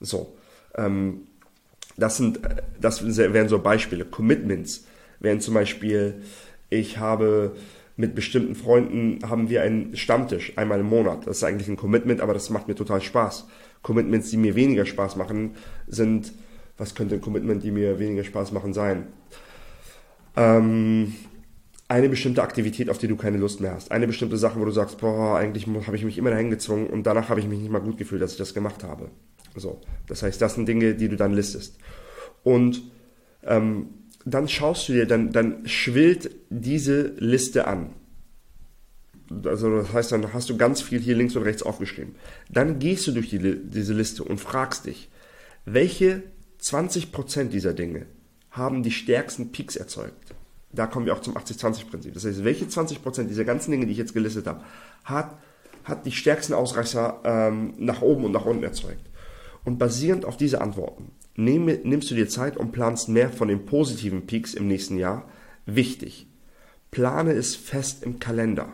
So. 0.00 0.36
Ähm, 0.76 1.22
das 1.96 2.16
sind, 2.16 2.44
äh, 2.44 2.62
das 2.80 3.04
wären 3.16 3.48
so 3.48 3.58
Beispiele. 3.58 4.04
Commitments 4.04 4.86
wären 5.20 5.40
zum 5.40 5.54
Beispiel, 5.54 6.22
ich 6.70 6.98
habe 6.98 7.54
mit 7.96 8.14
bestimmten 8.14 8.54
Freunden 8.56 9.20
haben 9.28 9.48
wir 9.48 9.62
einen 9.62 9.96
Stammtisch 9.96 10.52
einmal 10.56 10.80
im 10.80 10.86
Monat. 10.86 11.26
Das 11.26 11.38
ist 11.38 11.44
eigentlich 11.44 11.68
ein 11.68 11.76
Commitment, 11.76 12.20
aber 12.20 12.34
das 12.34 12.50
macht 12.50 12.66
mir 12.66 12.74
total 12.74 13.00
Spaß. 13.00 13.46
Commitments, 13.82 14.30
die 14.30 14.36
mir 14.36 14.56
weniger 14.56 14.84
Spaß 14.84 15.16
machen, 15.16 15.54
sind, 15.86 16.32
was 16.76 16.94
könnte 16.94 17.14
ein 17.14 17.20
Commitment, 17.20 17.62
die 17.62 17.70
mir 17.70 17.98
weniger 18.00 18.24
Spaß 18.24 18.50
machen, 18.50 18.72
sein? 18.72 19.06
Ähm, 20.36 21.14
eine 21.94 22.08
bestimmte 22.08 22.42
Aktivität, 22.42 22.90
auf 22.90 22.98
die 22.98 23.06
du 23.06 23.14
keine 23.14 23.36
Lust 23.36 23.60
mehr 23.60 23.72
hast. 23.72 23.92
Eine 23.92 24.08
bestimmte 24.08 24.36
Sache, 24.36 24.58
wo 24.58 24.64
du 24.64 24.72
sagst, 24.72 24.98
boah, 24.98 25.38
eigentlich 25.38 25.68
habe 25.68 25.96
ich 25.96 26.04
mich 26.04 26.18
immer 26.18 26.30
dahin 26.30 26.50
gezwungen 26.50 26.88
und 26.88 27.04
danach 27.04 27.28
habe 27.28 27.38
ich 27.38 27.46
mich 27.46 27.60
nicht 27.60 27.70
mal 27.70 27.78
gut 27.78 27.98
gefühlt, 27.98 28.20
dass 28.20 28.32
ich 28.32 28.36
das 28.38 28.52
gemacht 28.52 28.82
habe. 28.82 29.12
So, 29.54 29.80
das 30.08 30.24
heißt, 30.24 30.42
das 30.42 30.56
sind 30.56 30.66
Dinge, 30.66 30.96
die 30.96 31.08
du 31.08 31.14
dann 31.14 31.32
listest. 31.32 31.78
Und 32.42 32.82
ähm, 33.44 33.90
dann 34.24 34.48
schaust 34.48 34.88
du 34.88 34.94
dir, 34.94 35.06
dann, 35.06 35.30
dann 35.30 35.68
schwillt 35.68 36.32
diese 36.50 37.14
Liste 37.18 37.68
an. 37.68 37.90
Also 39.44 39.76
das 39.76 39.92
heißt, 39.92 40.10
dann 40.10 40.32
hast 40.32 40.50
du 40.50 40.56
ganz 40.56 40.82
viel 40.82 40.98
hier 40.98 41.14
links 41.14 41.36
und 41.36 41.44
rechts 41.44 41.62
aufgeschrieben. 41.62 42.16
Dann 42.50 42.80
gehst 42.80 43.06
du 43.06 43.12
durch 43.12 43.30
die, 43.30 43.38
diese 43.38 43.94
Liste 43.94 44.24
und 44.24 44.40
fragst 44.40 44.86
dich, 44.86 45.10
welche 45.64 46.24
20% 46.60 47.50
dieser 47.50 47.72
Dinge 47.72 48.06
haben 48.50 48.82
die 48.82 48.90
stärksten 48.90 49.52
Peaks 49.52 49.76
erzeugt? 49.76 50.34
Da 50.74 50.86
kommen 50.86 51.06
wir 51.06 51.14
auch 51.14 51.20
zum 51.20 51.36
80-20-Prinzip. 51.36 52.14
Das 52.14 52.24
heißt, 52.24 52.44
welche 52.44 52.64
20% 52.66 53.24
dieser 53.24 53.44
ganzen 53.44 53.70
Dinge, 53.70 53.86
die 53.86 53.92
ich 53.92 53.98
jetzt 53.98 54.14
gelistet 54.14 54.46
habe, 54.46 54.62
hat, 55.04 55.36
hat 55.84 56.06
die 56.06 56.12
stärksten 56.12 56.54
Ausreißer 56.54 57.20
ähm, 57.24 57.74
nach 57.78 58.02
oben 58.02 58.24
und 58.24 58.32
nach 58.32 58.44
unten 58.44 58.64
erzeugt? 58.64 59.10
Und 59.64 59.78
basierend 59.78 60.24
auf 60.24 60.36
diese 60.36 60.60
Antworten 60.60 61.12
Nehm, 61.36 61.66
nimmst 61.82 62.10
du 62.10 62.14
dir 62.14 62.28
Zeit 62.28 62.56
und 62.56 62.72
planst 62.72 63.08
mehr 63.08 63.30
von 63.30 63.48
den 63.48 63.66
positiven 63.66 64.26
Peaks 64.26 64.54
im 64.54 64.68
nächsten 64.68 64.98
Jahr? 64.98 65.28
Wichtig. 65.66 66.28
Plane 66.92 67.32
es 67.32 67.56
fest 67.56 68.04
im 68.04 68.20
Kalender. 68.20 68.68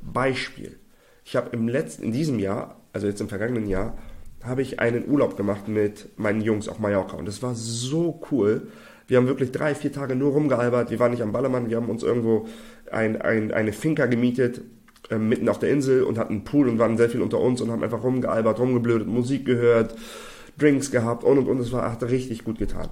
Beispiel. 0.00 0.78
Ich 1.24 1.36
habe 1.36 1.50
im 1.50 1.68
letzten, 1.68 2.04
in 2.04 2.12
diesem 2.12 2.38
Jahr, 2.38 2.80
also 2.94 3.06
jetzt 3.06 3.20
im 3.20 3.28
vergangenen 3.28 3.66
Jahr, 3.66 3.98
habe 4.42 4.62
ich 4.62 4.80
einen 4.80 5.08
Urlaub 5.08 5.36
gemacht 5.36 5.68
mit 5.68 6.18
meinen 6.18 6.40
Jungs 6.40 6.68
auf 6.68 6.78
Mallorca 6.78 7.16
und 7.16 7.26
das 7.26 7.42
war 7.42 7.54
so 7.54 8.22
cool. 8.30 8.68
Wir 9.06 9.18
haben 9.18 9.26
wirklich 9.26 9.52
drei, 9.52 9.74
vier 9.74 9.92
Tage 9.92 10.16
nur 10.16 10.32
rumgealbert. 10.32 10.90
Wir 10.90 10.98
waren 10.98 11.12
nicht 11.12 11.22
am 11.22 11.32
Ballermann, 11.32 11.70
wir 11.70 11.76
haben 11.76 11.88
uns 11.88 12.02
irgendwo 12.02 12.46
ein, 12.90 13.20
ein, 13.20 13.52
eine 13.52 13.72
Finca 13.72 14.06
gemietet, 14.06 14.62
äh, 15.10 15.18
mitten 15.18 15.48
auf 15.48 15.58
der 15.58 15.70
Insel 15.70 16.02
und 16.02 16.18
hatten 16.18 16.34
einen 16.34 16.44
Pool 16.44 16.68
und 16.68 16.78
waren 16.78 16.96
sehr 16.96 17.10
viel 17.10 17.22
unter 17.22 17.40
uns 17.40 17.60
und 17.60 17.70
haben 17.70 17.84
einfach 17.84 18.02
rumgealbert, 18.02 18.58
rumgeblödet, 18.58 19.06
Musik 19.06 19.44
gehört, 19.44 19.94
Drinks 20.58 20.90
gehabt 20.90 21.22
und 21.24 21.38
und 21.38 21.46
und. 21.48 21.60
Es 21.60 21.72
war, 21.72 21.90
hat 21.90 22.02
richtig 22.02 22.44
gut 22.44 22.58
getan. 22.58 22.88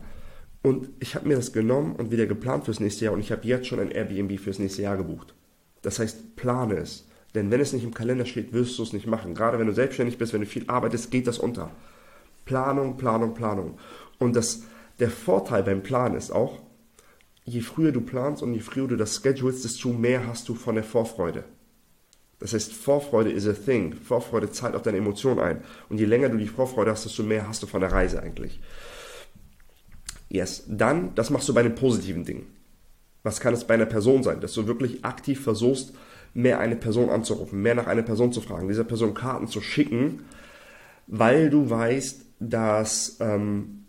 Und 0.62 0.88
ich 1.00 1.14
habe 1.14 1.28
mir 1.28 1.37
das 1.37 1.52
genommen 1.52 1.94
und 1.97 2.11
wieder 2.11 2.26
geplant 2.26 2.64
fürs 2.64 2.80
nächste 2.80 3.04
Jahr 3.04 3.14
und 3.14 3.21
ich 3.21 3.33
habe 3.33 3.47
jetzt 3.47 3.66
schon 3.66 3.80
ein 3.80 3.90
Airbnb 3.90 4.38
fürs 4.38 4.59
nächste 4.59 4.83
Jahr 4.83 4.97
gebucht. 4.97 5.35
Das 5.83 5.99
heißt, 5.99 6.37
plane 6.37 6.76
es. 6.76 7.06
Denn 7.35 7.50
wenn 7.50 7.61
es 7.61 7.73
nicht 7.73 7.85
im 7.85 7.92
Kalender 7.92 8.25
steht, 8.25 8.52
wirst 8.52 8.78
du 8.78 8.83
es 8.83 8.92
nicht 8.92 9.06
machen. 9.06 9.35
Gerade 9.35 9.59
wenn 9.59 9.66
du 9.66 9.75
selbstständig 9.75 10.18
bist, 10.18 10.33
wenn 10.33 10.40
du 10.40 10.47
viel 10.47 10.64
arbeitest, 10.68 11.11
geht 11.11 11.26
das 11.26 11.38
unter. 11.38 11.71
Planung, 12.44 12.97
Planung, 12.97 13.35
Planung. 13.35 13.78
Und 14.18 14.37
das, 14.37 14.62
der 14.99 15.11
Vorteil 15.11 15.63
beim 15.63 15.83
Plan 15.83 16.15
ist 16.15 16.31
auch, 16.31 16.61
je 17.45 17.61
früher 17.61 17.93
du 17.93 18.01
planst 18.01 18.43
und 18.43 18.55
je 18.55 18.61
früher 18.61 18.89
du 18.89 18.97
das 18.97 19.17
schedulest, 19.17 19.65
desto 19.65 19.91
mehr 19.91 20.27
hast 20.27 20.49
du 20.49 20.55
von 20.55 20.75
der 20.75 20.85
Vorfreude. 20.85 21.45
Das 22.39 22.53
heißt, 22.53 22.73
Vorfreude 22.73 23.31
is 23.31 23.47
a 23.47 23.53
thing. 23.53 23.95
Vorfreude 23.95 24.51
zahlt 24.51 24.75
auf 24.75 24.83
deine 24.83 24.99
Emotion 24.99 25.39
ein. 25.39 25.63
Und 25.89 25.99
je 25.99 26.05
länger 26.05 26.29
du 26.29 26.37
die 26.37 26.49
Vorfreude 26.49 26.91
hast, 26.91 27.05
desto 27.05 27.23
mehr 27.23 27.49
hast 27.49 27.63
du 27.63 27.67
von 27.67 27.81
der 27.81 27.93
Reise 27.93 28.23
eigentlich. 28.23 28.61
Yes. 30.29 30.65
Dann, 30.69 31.15
das 31.15 31.31
machst 31.31 31.49
du 31.49 31.55
bei 31.55 31.63
den 31.63 31.75
positiven 31.75 32.25
Dingen. 32.25 32.47
Was 33.23 33.41
kann 33.41 33.55
es 33.55 33.65
bei 33.65 33.75
einer 33.75 33.87
Person 33.87 34.23
sein? 34.23 34.41
Dass 34.41 34.53
du 34.53 34.67
wirklich 34.67 35.05
aktiv 35.05 35.43
versuchst, 35.43 35.95
mehr 36.35 36.59
eine 36.59 36.77
Person 36.77 37.09
anzurufen, 37.09 37.63
mehr 37.63 37.75
nach 37.75 37.87
einer 37.87 38.03
Person 38.03 38.33
zu 38.33 38.41
fragen, 38.41 38.69
dieser 38.69 38.85
Person 38.85 39.15
Karten 39.15 39.47
zu 39.47 39.61
schicken, 39.61 40.25
weil 41.07 41.49
du 41.49 41.71
weißt, 41.71 42.27
dass 42.41 43.17
ähm, 43.21 43.84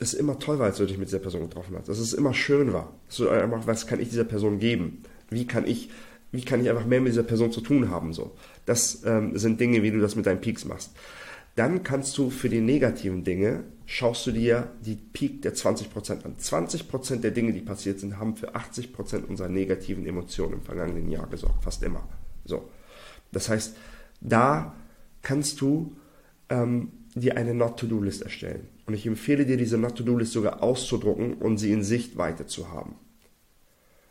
das 0.00 0.14
immer 0.14 0.38
toll 0.38 0.58
war, 0.58 0.66
als 0.66 0.78
du 0.78 0.86
dich 0.86 0.98
mit 0.98 1.08
dieser 1.08 1.18
Person 1.18 1.42
getroffen 1.42 1.76
hast, 1.76 1.88
dass 1.88 1.98
es 1.98 2.14
immer 2.14 2.34
schön 2.34 2.72
war. 2.72 2.92
Dass 3.06 3.20
einfach, 3.28 3.66
was 3.66 3.86
kann 3.86 4.00
ich 4.00 4.08
dieser 4.08 4.24
Person 4.24 4.58
geben? 4.58 5.02
Wie 5.28 5.46
kann 5.46 5.66
ich 5.66 5.90
wie 6.32 6.42
kann 6.42 6.60
ich 6.60 6.70
einfach 6.70 6.86
mehr 6.86 7.00
mit 7.00 7.12
dieser 7.12 7.22
Person 7.22 7.50
zu 7.50 7.60
tun 7.60 7.90
haben, 7.90 8.12
so. 8.12 8.36
Das 8.64 9.02
ähm, 9.04 9.36
sind 9.36 9.60
Dinge, 9.60 9.82
wie 9.82 9.90
du 9.90 10.00
das 10.00 10.14
mit 10.14 10.26
deinen 10.26 10.40
Peaks 10.40 10.64
machst. 10.64 10.92
Dann 11.56 11.82
kannst 11.82 12.16
du 12.16 12.30
für 12.30 12.48
die 12.48 12.60
negativen 12.60 13.24
Dinge, 13.24 13.64
schaust 13.84 14.26
du 14.26 14.30
dir 14.30 14.70
die 14.84 14.94
Peak 14.94 15.42
der 15.42 15.54
20% 15.54 16.24
an. 16.24 16.36
20% 16.40 17.16
der 17.16 17.32
Dinge, 17.32 17.52
die 17.52 17.60
passiert 17.60 17.98
sind, 17.98 18.18
haben 18.18 18.36
für 18.36 18.54
80% 18.54 19.24
unserer 19.26 19.48
negativen 19.48 20.06
Emotionen 20.06 20.54
im 20.54 20.62
vergangenen 20.62 21.10
Jahr 21.10 21.26
gesorgt. 21.26 21.64
Fast 21.64 21.82
immer. 21.82 22.08
So. 22.44 22.70
Das 23.32 23.48
heißt, 23.48 23.76
da 24.20 24.76
kannst 25.22 25.60
du 25.60 25.96
ähm, 26.48 26.92
dir 27.14 27.36
eine 27.36 27.54
Not-to-Do-List 27.54 28.22
erstellen. 28.22 28.68
Und 28.86 28.94
ich 28.94 29.06
empfehle 29.06 29.46
dir, 29.46 29.56
diese 29.56 29.78
Not-to-Do-List 29.78 30.32
sogar 30.32 30.62
auszudrucken 30.62 31.34
und 31.34 31.58
sie 31.58 31.72
in 31.72 31.82
Sichtweite 31.82 32.46
zu 32.46 32.70
haben. 32.70 32.94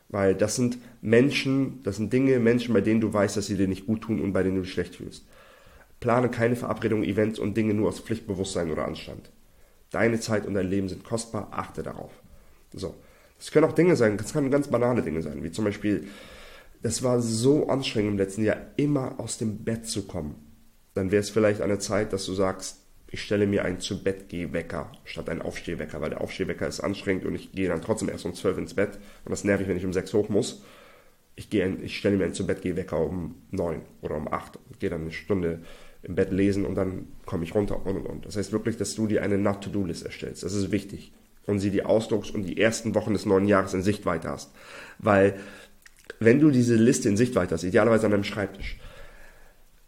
Weil 0.09 0.35
das 0.35 0.55
sind 0.55 0.77
Menschen, 1.01 1.81
das 1.83 1.97
sind 1.97 2.11
Dinge, 2.11 2.39
Menschen, 2.39 2.73
bei 2.73 2.81
denen 2.81 2.99
du 2.99 3.13
weißt, 3.13 3.37
dass 3.37 3.45
sie 3.45 3.57
dir 3.57 3.67
nicht 3.67 3.85
gut 3.85 4.01
tun 4.01 4.19
und 4.19 4.33
bei 4.33 4.43
denen 4.43 4.55
du 4.55 4.61
dich 4.63 4.73
schlecht 4.73 4.95
fühlst. 4.95 5.25
Plane 5.99 6.29
keine 6.29 6.55
Verabredungen, 6.55 7.07
Events 7.07 7.39
und 7.39 7.55
Dinge 7.55 7.73
nur 7.73 7.89
aus 7.89 7.99
Pflichtbewusstsein 7.99 8.71
oder 8.71 8.85
Anstand. 8.85 9.29
Deine 9.91 10.19
Zeit 10.19 10.45
und 10.45 10.53
dein 10.53 10.69
Leben 10.69 10.89
sind 10.89 11.03
kostbar, 11.03 11.49
achte 11.51 11.83
darauf. 11.83 12.11
So. 12.73 12.95
Das 13.37 13.51
können 13.51 13.65
auch 13.65 13.73
Dinge 13.73 13.95
sein, 13.95 14.17
das 14.17 14.33
können 14.33 14.51
ganz 14.51 14.67
banale 14.67 15.01
Dinge 15.01 15.21
sein, 15.21 15.43
wie 15.43 15.51
zum 15.51 15.63
Beispiel, 15.63 16.07
es 16.83 17.03
war 17.03 17.21
so 17.21 17.69
anstrengend 17.69 18.11
im 18.11 18.17
letzten 18.17 18.43
Jahr, 18.43 18.57
immer 18.75 19.17
aus 19.17 19.37
dem 19.37 19.63
Bett 19.63 19.87
zu 19.87 20.07
kommen. 20.07 20.35
Dann 20.93 21.11
wäre 21.11 21.21
es 21.21 21.29
vielleicht 21.29 21.61
eine 21.61 21.79
Zeit, 21.79 22.11
dass 22.11 22.25
du 22.25 22.33
sagst, 22.33 22.79
ich 23.11 23.23
stelle 23.23 23.47
mir 23.47 23.65
einen 23.65 23.79
zu 23.79 24.03
Bett 24.03 24.25
Wecker 24.31 24.91
statt 25.03 25.29
einen 25.29 25.41
Aufstehwecker, 25.41 26.01
weil 26.01 26.11
der 26.11 26.21
Aufstehwecker 26.21 26.67
ist 26.67 26.79
anstrengend 26.79 27.25
und 27.25 27.35
ich 27.35 27.51
gehe 27.51 27.67
dann 27.67 27.81
trotzdem 27.81 28.09
erst 28.09 28.25
um 28.25 28.33
12 28.33 28.57
ins 28.59 28.73
Bett 28.73 28.99
und 29.25 29.31
das 29.31 29.43
nervig, 29.43 29.67
wenn 29.67 29.77
ich 29.77 29.85
um 29.85 29.93
6 29.93 30.13
hoch 30.13 30.29
muss. 30.29 30.63
Ich, 31.35 31.49
gehe, 31.49 31.67
ich 31.81 31.97
stelle 31.97 32.17
mir 32.17 32.25
einen 32.25 32.33
zu 32.33 32.45
Bett 32.45 32.63
Wecker 32.63 32.99
um 32.99 33.35
9 33.51 33.81
oder 34.01 34.15
um 34.15 34.31
8 34.31 34.57
und 34.57 34.79
gehe 34.79 34.89
dann 34.89 35.01
eine 35.01 35.11
Stunde 35.11 35.61
im 36.03 36.15
Bett 36.15 36.31
lesen 36.31 36.65
und 36.65 36.75
dann 36.75 37.07
komme 37.25 37.43
ich 37.43 37.55
runter 37.55 37.85
und 37.85 37.97
und 37.97 38.05
und. 38.05 38.25
Das 38.25 38.37
heißt 38.37 38.51
wirklich, 38.51 38.77
dass 38.77 38.95
du 38.95 39.07
dir 39.07 39.23
eine 39.23 39.37
Not-to-Do-List 39.37 40.05
erstellst. 40.05 40.43
Das 40.43 40.53
ist 40.53 40.71
wichtig. 40.71 41.11
Und 41.45 41.59
sie 41.59 41.71
die 41.71 41.83
ausdruckst 41.83 42.33
und 42.33 42.43
die 42.43 42.61
ersten 42.61 42.93
Wochen 42.93 43.13
des 43.13 43.25
neuen 43.25 43.47
Jahres 43.47 43.73
in 43.73 43.81
Sichtweite 43.81 44.29
hast. 44.29 44.51
Weil, 44.99 45.39
wenn 46.19 46.39
du 46.39 46.51
diese 46.51 46.75
Liste 46.75 47.09
in 47.09 47.17
Sichtweite 47.17 47.55
hast, 47.55 47.63
idealerweise 47.63 48.05
an 48.05 48.11
deinem 48.11 48.23
Schreibtisch, 48.23 48.77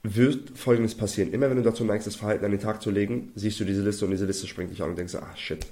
wird 0.04 0.58
Folgendes 0.58 0.96
passieren. 0.96 1.32
Immer 1.32 1.50
wenn 1.50 1.58
du 1.58 1.64
dazu 1.64 1.84
neigst, 1.84 2.08
das 2.08 2.16
Verhalten 2.16 2.46
an 2.46 2.52
den 2.52 2.60
Tag 2.60 2.82
zu 2.82 2.90
legen, 2.90 3.32
siehst 3.36 3.60
du 3.60 3.66
diese 3.66 3.84
Liste 3.84 4.06
und 4.06 4.12
diese 4.12 4.26
Liste 4.26 4.48
springt 4.48 4.72
dich 4.72 4.82
an 4.82 4.92
und 4.92 4.98
denkst, 4.98 5.16
ah, 5.16 5.36
shit. 5.36 5.68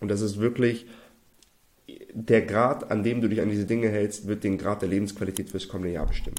Und 0.00 0.08
das 0.08 0.20
ist 0.20 0.38
wirklich, 0.38 0.86
der 2.12 2.42
Grad, 2.42 2.90
an 2.90 3.02
dem 3.02 3.20
du 3.20 3.28
dich 3.28 3.40
an 3.40 3.50
diese 3.50 3.66
Dinge 3.66 3.88
hältst, 3.88 4.26
wird 4.26 4.44
den 4.44 4.58
Grad 4.58 4.82
der 4.82 4.88
Lebensqualität 4.88 5.50
fürs 5.50 5.68
kommende 5.68 5.92
Jahr 5.92 6.06
bestimmen. 6.06 6.36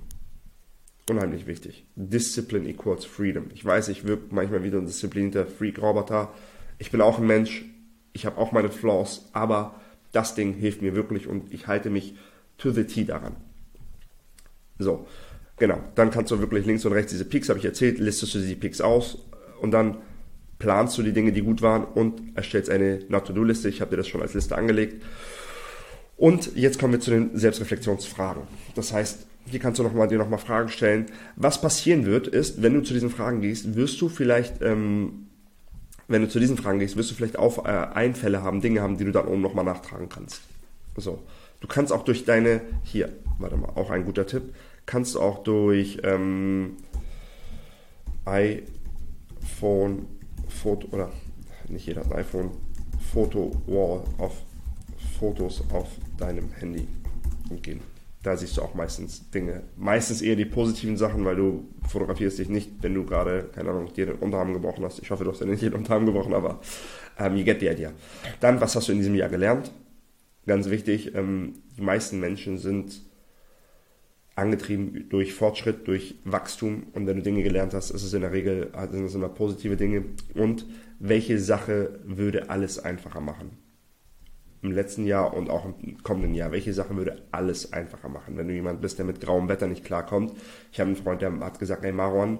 Unheimlich 1.09 1.47
wichtig. 1.47 1.85
Discipline 1.95 2.67
equals 2.67 3.03
freedom. 3.03 3.47
Ich 3.53 3.65
weiß, 3.65 3.89
ich 3.89 4.05
wirke 4.05 4.33
manchmal 4.33 4.63
wieder 4.63 4.77
ein 4.77 4.85
disziplinierter 4.85 5.45
Freak-Roboter. 5.45 6.33
Ich 6.77 6.91
bin 6.91 7.01
auch 7.01 7.19
ein 7.19 7.27
Mensch. 7.27 7.65
Ich 8.13 8.25
habe 8.25 8.37
auch 8.37 8.53
meine 8.53 8.69
Flaws. 8.69 9.29
Aber 9.33 9.81
das 10.13 10.33
Ding 10.33 10.53
hilft 10.53 10.81
mir 10.81 10.95
wirklich 10.95 11.27
und 11.27 11.53
ich 11.53 11.67
halte 11.67 11.89
mich 11.89 12.15
to 12.57 12.71
the 12.71 12.85
T 12.85 13.03
daran. 13.03 13.35
So. 14.79 15.07
Genau, 15.57 15.79
dann 15.95 16.09
kannst 16.09 16.31
du 16.31 16.39
wirklich 16.39 16.65
links 16.65 16.83
und 16.85 16.93
rechts 16.93 17.11
diese 17.11 17.25
Peaks, 17.25 17.49
habe 17.49 17.59
ich 17.59 17.65
erzählt, 17.65 17.99
listest 17.99 18.33
du 18.33 18.39
die 18.39 18.55
Peaks 18.55 18.81
aus 18.81 19.19
und 19.61 19.71
dann 19.71 19.97
planst 20.59 20.97
du 20.97 21.03
die 21.03 21.13
Dinge, 21.13 21.31
die 21.31 21.41
gut 21.41 21.61
waren 21.61 21.83
und 21.83 22.35
erstellst 22.35 22.69
eine 22.69 22.99
Not-to-Do-Liste. 23.09 23.69
Ich 23.69 23.81
habe 23.81 23.91
dir 23.91 23.97
das 23.97 24.07
schon 24.07 24.21
als 24.21 24.33
Liste 24.33 24.55
angelegt. 24.55 25.03
Und 26.15 26.55
jetzt 26.55 26.79
kommen 26.79 26.93
wir 26.93 26.99
zu 26.99 27.11
den 27.11 27.37
Selbstreflexionsfragen. 27.37 28.43
Das 28.75 28.93
heißt, 28.93 29.25
hier 29.45 29.59
kannst 29.59 29.79
du 29.79 29.83
noch 29.83 29.93
mal, 29.93 30.07
dir 30.07 30.17
nochmal 30.17 30.39
Fragen 30.39 30.69
stellen. 30.69 31.07
Was 31.35 31.59
passieren 31.59 32.05
wird, 32.05 32.27
ist, 32.27 32.61
wenn 32.61 32.73
du 32.73 32.81
zu 32.81 32.93
diesen 32.93 33.09
Fragen 33.09 33.41
gehst, 33.41 33.75
wirst 33.75 33.99
du 33.99 34.09
vielleicht, 34.09 34.61
ähm, 34.61 35.27
wenn 36.07 36.21
du 36.21 36.29
zu 36.29 36.39
diesen 36.39 36.57
Fragen 36.57 36.79
gehst, 36.79 36.95
wirst 36.95 37.11
du 37.11 37.15
vielleicht 37.15 37.37
auch 37.37 37.65
äh, 37.65 37.69
Einfälle 37.69 38.41
haben, 38.41 38.61
Dinge 38.61 38.81
haben, 38.81 38.97
die 38.97 39.05
du 39.05 39.11
dann 39.11 39.27
oben 39.27 39.41
nochmal 39.41 39.65
nachtragen 39.65 40.07
kannst. 40.07 40.41
So. 40.95 41.21
Du 41.59 41.67
kannst 41.67 41.91
auch 41.91 42.03
durch 42.03 42.25
deine, 42.25 42.61
hier, 42.83 43.09
warte 43.39 43.57
mal, 43.57 43.69
auch 43.75 43.89
ein 43.89 44.05
guter 44.05 44.27
Tipp, 44.27 44.53
kannst 44.85 45.17
auch 45.17 45.43
durch 45.43 45.99
ähm, 46.03 46.77
iPhone 48.25 50.07
Foto 50.47 50.87
oder 50.91 51.11
nicht 51.69 51.87
jeder 51.87 52.01
hat 52.01 52.13
iPhone 52.13 52.51
Foto 53.11 53.51
Wall 53.67 54.03
auf 54.17 54.41
Fotos 55.19 55.63
auf 55.71 55.87
deinem 56.17 56.51
Handy 56.51 56.87
umgehen. 57.49 57.81
Da 58.23 58.37
siehst 58.37 58.55
du 58.55 58.61
auch 58.61 58.73
meistens 58.73 59.29
Dinge. 59.31 59.63
Meistens 59.75 60.21
eher 60.21 60.37
die 60.37 60.45
positiven 60.45 60.95
Sachen, 60.95 61.25
weil 61.25 61.35
du 61.35 61.67
fotografierst 61.89 62.39
dich 62.39 62.47
nicht, 62.47 62.71
wenn 62.81 62.93
du 62.93 63.05
gerade, 63.05 63.49
keine 63.53 63.71
Ahnung, 63.71 63.91
dir 63.93 64.05
den 64.05 64.15
Unterarm 64.15 64.53
gebrochen 64.53 64.85
hast. 64.85 64.99
Ich 64.99 65.11
hoffe, 65.11 65.25
du 65.25 65.31
hast 65.31 65.41
ja 65.41 65.45
nicht 65.45 65.61
den 65.61 65.73
Unterarm 65.73 66.05
gebrochen, 66.05 66.33
aber 66.33 66.61
ähm, 67.19 67.35
you 67.35 67.43
get 67.43 67.59
the 67.59 67.67
idea. 67.67 67.91
Dann, 68.39 68.61
was 68.61 68.75
hast 68.75 68.87
du 68.87 68.93
in 68.93 68.99
diesem 68.99 69.15
Jahr 69.15 69.27
gelernt? 69.27 69.71
Ganz 70.45 70.69
wichtig, 70.69 71.13
ähm, 71.15 71.53
die 71.77 71.81
meisten 71.81 72.19
Menschen 72.19 72.57
sind 72.57 73.01
angetrieben 74.35 75.07
durch 75.09 75.33
Fortschritt, 75.33 75.87
durch 75.87 76.15
Wachstum. 76.23 76.87
Und 76.93 77.05
wenn 77.07 77.17
du 77.17 77.23
Dinge 77.23 77.43
gelernt 77.43 77.73
hast, 77.73 77.91
ist 77.91 78.03
es 78.03 78.13
in 78.13 78.21
der 78.21 78.31
Regel, 78.31 78.71
sind 78.91 79.05
es 79.05 79.15
immer 79.15 79.29
positive 79.29 79.77
Dinge. 79.77 80.05
Und 80.33 80.65
welche 80.99 81.39
Sache 81.39 81.99
würde 82.03 82.49
alles 82.49 82.79
einfacher 82.79 83.21
machen? 83.21 83.57
Im 84.61 84.71
letzten 84.71 85.05
Jahr 85.05 85.33
und 85.33 85.49
auch 85.49 85.65
im 85.65 86.01
kommenden 86.03 86.33
Jahr, 86.33 86.51
welche 86.51 86.73
Sache 86.73 86.95
würde 86.95 87.21
alles 87.31 87.73
einfacher 87.73 88.07
machen? 88.07 88.37
Wenn 88.37 88.47
du 88.47 88.53
jemand 88.53 88.81
bist, 88.81 88.97
der 88.97 89.05
mit 89.05 89.19
grauem 89.19 89.49
Wetter 89.49 89.67
nicht 89.67 89.83
klarkommt. 89.83 90.33
Ich 90.71 90.79
habe 90.79 90.87
einen 90.87 90.95
Freund, 90.95 91.21
der 91.21 91.37
hat 91.41 91.59
gesagt, 91.59 91.83
hey 91.83 91.91
Maron, 91.91 92.39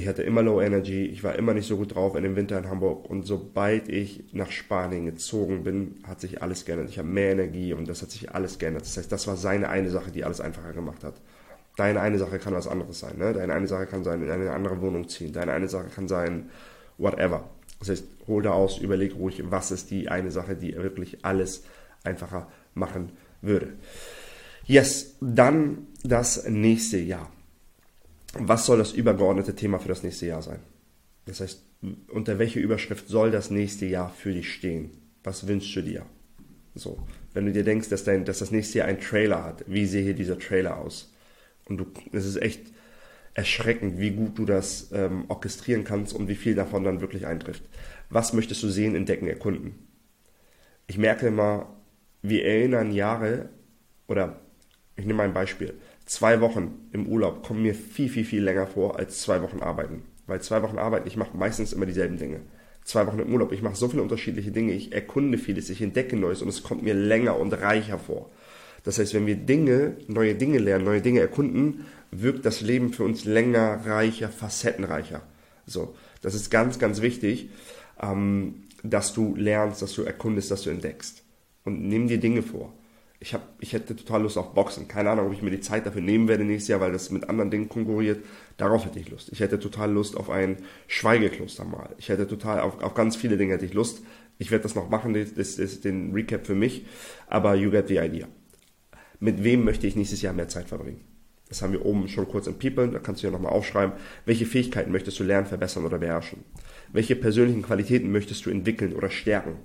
ich 0.00 0.08
hatte 0.08 0.22
immer 0.22 0.42
Low 0.42 0.62
Energy, 0.62 1.04
ich 1.04 1.22
war 1.22 1.34
immer 1.36 1.52
nicht 1.52 1.66
so 1.66 1.76
gut 1.76 1.94
drauf 1.94 2.16
in 2.16 2.22
dem 2.22 2.34
Winter 2.34 2.58
in 2.58 2.68
Hamburg 2.68 3.08
und 3.08 3.24
sobald 3.24 3.88
ich 3.88 4.24
nach 4.32 4.50
Spanien 4.50 5.04
gezogen 5.04 5.62
bin, 5.62 5.96
hat 6.04 6.20
sich 6.20 6.42
alles 6.42 6.64
geändert. 6.64 6.88
Ich 6.88 6.98
habe 6.98 7.08
mehr 7.08 7.32
Energie 7.32 7.74
und 7.74 7.86
das 7.86 8.00
hat 8.00 8.10
sich 8.10 8.34
alles 8.34 8.58
geändert. 8.58 8.84
Das 8.84 8.96
heißt, 8.96 9.12
das 9.12 9.26
war 9.26 9.36
seine 9.36 9.68
eine 9.68 9.90
Sache, 9.90 10.10
die 10.10 10.24
alles 10.24 10.40
einfacher 10.40 10.72
gemacht 10.72 11.04
hat. 11.04 11.20
Deine 11.76 12.00
eine 12.00 12.18
Sache 12.18 12.38
kann 12.38 12.54
was 12.54 12.66
anderes 12.66 12.98
sein. 12.98 13.18
Ne? 13.18 13.34
Deine 13.34 13.52
eine 13.52 13.68
Sache 13.68 13.86
kann 13.86 14.02
sein, 14.02 14.22
in 14.22 14.30
eine 14.30 14.50
andere 14.52 14.80
Wohnung 14.80 15.06
ziehen. 15.08 15.34
Deine 15.34 15.52
eine 15.52 15.68
Sache 15.68 15.88
kann 15.94 16.08
sein, 16.08 16.48
whatever. 16.96 17.44
Das 17.78 17.90
heißt, 17.90 18.04
hol 18.26 18.42
da 18.42 18.52
aus, 18.52 18.78
überleg 18.78 19.14
ruhig, 19.14 19.42
was 19.50 19.70
ist 19.70 19.90
die 19.90 20.08
eine 20.08 20.30
Sache, 20.30 20.56
die 20.56 20.74
wirklich 20.76 21.24
alles 21.26 21.64
einfacher 22.04 22.48
machen 22.74 23.12
würde. 23.42 23.74
Yes, 24.64 25.16
dann 25.20 25.86
das 26.02 26.48
nächste 26.48 26.96
Jahr 26.96 27.30
was 28.38 28.66
soll 28.66 28.78
das 28.78 28.92
übergeordnete 28.92 29.54
Thema 29.54 29.78
für 29.78 29.88
das 29.88 30.02
nächste 30.02 30.26
Jahr 30.26 30.42
sein? 30.42 30.60
Das 31.26 31.40
heißt, 31.40 31.62
unter 32.08 32.38
welche 32.38 32.60
Überschrift 32.60 33.08
soll 33.08 33.30
das 33.30 33.50
nächste 33.50 33.86
Jahr 33.86 34.10
für 34.10 34.32
dich 34.32 34.52
stehen? 34.52 34.90
Was 35.22 35.46
wünschst 35.46 35.74
du 35.76 35.82
dir? 35.82 36.06
So, 36.74 36.98
wenn 37.34 37.46
du 37.46 37.52
dir 37.52 37.64
denkst, 37.64 37.88
dass, 37.88 38.04
dein, 38.04 38.24
dass 38.24 38.38
das 38.38 38.50
nächste 38.50 38.78
Jahr 38.78 38.88
einen 38.88 39.00
Trailer 39.00 39.44
hat, 39.44 39.64
wie 39.66 39.86
sehe 39.86 40.02
hier 40.02 40.14
dieser 40.14 40.38
Trailer 40.38 40.78
aus? 40.78 41.12
Und 41.68 41.78
du, 41.78 41.86
es 42.12 42.24
ist 42.24 42.36
echt 42.36 42.62
erschreckend, 43.34 43.98
wie 43.98 44.10
gut 44.10 44.38
du 44.38 44.44
das 44.44 44.90
ähm, 44.92 45.24
orchestrieren 45.28 45.84
kannst 45.84 46.12
und 46.14 46.28
wie 46.28 46.34
viel 46.34 46.54
davon 46.54 46.84
dann 46.84 47.00
wirklich 47.00 47.26
eintrifft. 47.26 47.62
Was 48.08 48.32
möchtest 48.32 48.62
du 48.62 48.68
sehen, 48.68 48.94
entdecken, 48.94 49.26
erkunden? 49.26 49.74
Ich 50.86 50.98
merke 50.98 51.28
immer, 51.28 51.76
wir 52.22 52.44
erinnern 52.44 52.92
Jahre, 52.92 53.48
oder 54.08 54.40
ich 54.96 55.06
nehme 55.06 55.18
mal 55.18 55.24
ein 55.24 55.34
Beispiel 55.34 55.74
zwei 56.10 56.40
Wochen 56.40 56.88
im 56.92 57.06
Urlaub 57.06 57.44
kommen 57.44 57.62
mir 57.62 57.74
viel, 57.74 58.08
viel, 58.08 58.24
viel 58.24 58.42
länger 58.42 58.66
vor 58.66 58.98
als 58.98 59.22
zwei 59.22 59.42
Wochen 59.42 59.60
arbeiten. 59.60 60.02
Weil 60.26 60.42
zwei 60.42 60.60
Wochen 60.62 60.78
arbeiten, 60.78 61.06
ich 61.06 61.16
mache 61.16 61.36
meistens 61.36 61.72
immer 61.72 61.86
dieselben 61.86 62.18
Dinge. 62.18 62.40
Zwei 62.82 63.06
Wochen 63.06 63.20
im 63.20 63.32
Urlaub, 63.32 63.52
ich 63.52 63.62
mache 63.62 63.76
so 63.76 63.88
viele 63.88 64.02
unterschiedliche 64.02 64.50
Dinge, 64.50 64.72
ich 64.72 64.92
erkunde 64.92 65.38
vieles, 65.38 65.70
ich 65.70 65.80
entdecke 65.80 66.16
Neues 66.16 66.42
und 66.42 66.48
es 66.48 66.64
kommt 66.64 66.82
mir 66.82 66.94
länger 66.94 67.38
und 67.38 67.52
reicher 67.52 67.98
vor. 67.98 68.28
Das 68.82 68.98
heißt, 68.98 69.14
wenn 69.14 69.26
wir 69.26 69.36
Dinge, 69.36 69.98
neue 70.08 70.34
Dinge 70.34 70.58
lernen, 70.58 70.84
neue 70.84 71.00
Dinge 71.00 71.20
erkunden, 71.20 71.86
wirkt 72.10 72.44
das 72.44 72.60
Leben 72.60 72.92
für 72.92 73.04
uns 73.04 73.24
länger, 73.24 73.86
reicher, 73.86 74.30
facettenreicher. 74.30 75.22
So, 75.66 75.94
das 76.22 76.34
ist 76.34 76.50
ganz, 76.50 76.80
ganz 76.80 77.02
wichtig, 77.02 77.50
ähm, 78.02 78.64
dass 78.82 79.12
du 79.12 79.36
lernst, 79.36 79.80
dass 79.80 79.92
du 79.92 80.02
erkundest, 80.02 80.50
dass 80.50 80.62
du 80.62 80.70
entdeckst. 80.70 81.22
Und 81.64 81.86
nimm 81.86 82.08
dir 82.08 82.18
Dinge 82.18 82.42
vor 82.42 82.72
ich, 83.22 83.34
hab, 83.34 83.42
ich 83.60 83.74
hätte 83.74 83.94
total 83.94 84.22
Lust 84.22 84.38
auf 84.38 84.54
Boxen. 84.54 84.88
Keine 84.88 85.10
Ahnung, 85.10 85.26
ob 85.26 85.32
ich 85.34 85.42
mir 85.42 85.50
die 85.50 85.60
Zeit 85.60 85.84
dafür 85.84 86.00
nehmen 86.00 86.26
werde 86.26 86.42
nächstes 86.44 86.68
Jahr, 86.68 86.80
weil 86.80 86.92
das 86.92 87.10
mit 87.10 87.28
anderen 87.28 87.50
Dingen 87.50 87.68
konkurriert. 87.68 88.24
Darauf 88.56 88.86
hätte 88.86 88.98
ich 88.98 89.10
Lust. 89.10 89.30
Ich 89.30 89.40
hätte 89.40 89.58
total 89.58 89.92
Lust 89.92 90.16
auf 90.16 90.30
ein 90.30 90.56
Schweigekloster 90.86 91.64
mal. 91.64 91.94
Ich 91.98 92.08
hätte 92.08 92.26
total, 92.26 92.60
auf, 92.60 92.82
auf 92.82 92.94
ganz 92.94 93.16
viele 93.16 93.36
Dinge 93.36 93.52
hätte 93.52 93.66
ich 93.66 93.74
Lust. 93.74 94.02
Ich 94.38 94.50
werde 94.50 94.62
das 94.62 94.74
noch 94.74 94.88
machen, 94.88 95.12
das 95.12 95.58
ist 95.58 95.84
den 95.84 96.12
Recap 96.12 96.46
für 96.46 96.54
mich. 96.54 96.86
Aber 97.26 97.54
you 97.54 97.70
get 97.70 97.88
the 97.88 97.98
idea. 97.98 98.26
Mit 99.18 99.44
wem 99.44 99.64
möchte 99.64 99.86
ich 99.86 99.96
nächstes 99.96 100.22
Jahr 100.22 100.32
mehr 100.32 100.48
Zeit 100.48 100.68
verbringen? 100.68 101.04
Das 101.50 101.60
haben 101.60 101.72
wir 101.72 101.84
oben 101.84 102.08
schon 102.08 102.26
kurz 102.26 102.46
in 102.46 102.58
People, 102.58 102.88
da 102.88 103.00
kannst 103.00 103.22
du 103.22 103.26
ja 103.26 103.32
nochmal 103.32 103.52
aufschreiben. 103.52 103.96
Welche 104.24 104.46
Fähigkeiten 104.46 104.92
möchtest 104.92 105.18
du 105.18 105.24
lernen, 105.24 105.46
verbessern 105.46 105.84
oder 105.84 105.98
beherrschen? 105.98 106.44
Welche 106.92 107.16
persönlichen 107.16 107.62
Qualitäten 107.62 108.12
möchtest 108.12 108.46
du 108.46 108.50
entwickeln 108.50 108.94
oder 108.94 109.10
stärken? 109.10 109.56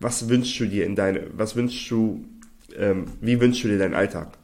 Was 0.00 0.28
wünschst 0.28 0.58
du 0.60 0.66
dir 0.66 0.86
in 0.86 0.94
deine, 0.94 1.28
was 1.32 1.56
wünschst 1.56 1.90
du, 1.90 2.24
ähm, 2.76 3.06
wie 3.20 3.40
wünschst 3.40 3.64
du 3.64 3.68
dir 3.68 3.78
deinen 3.78 3.94
Alltag? 3.94 4.38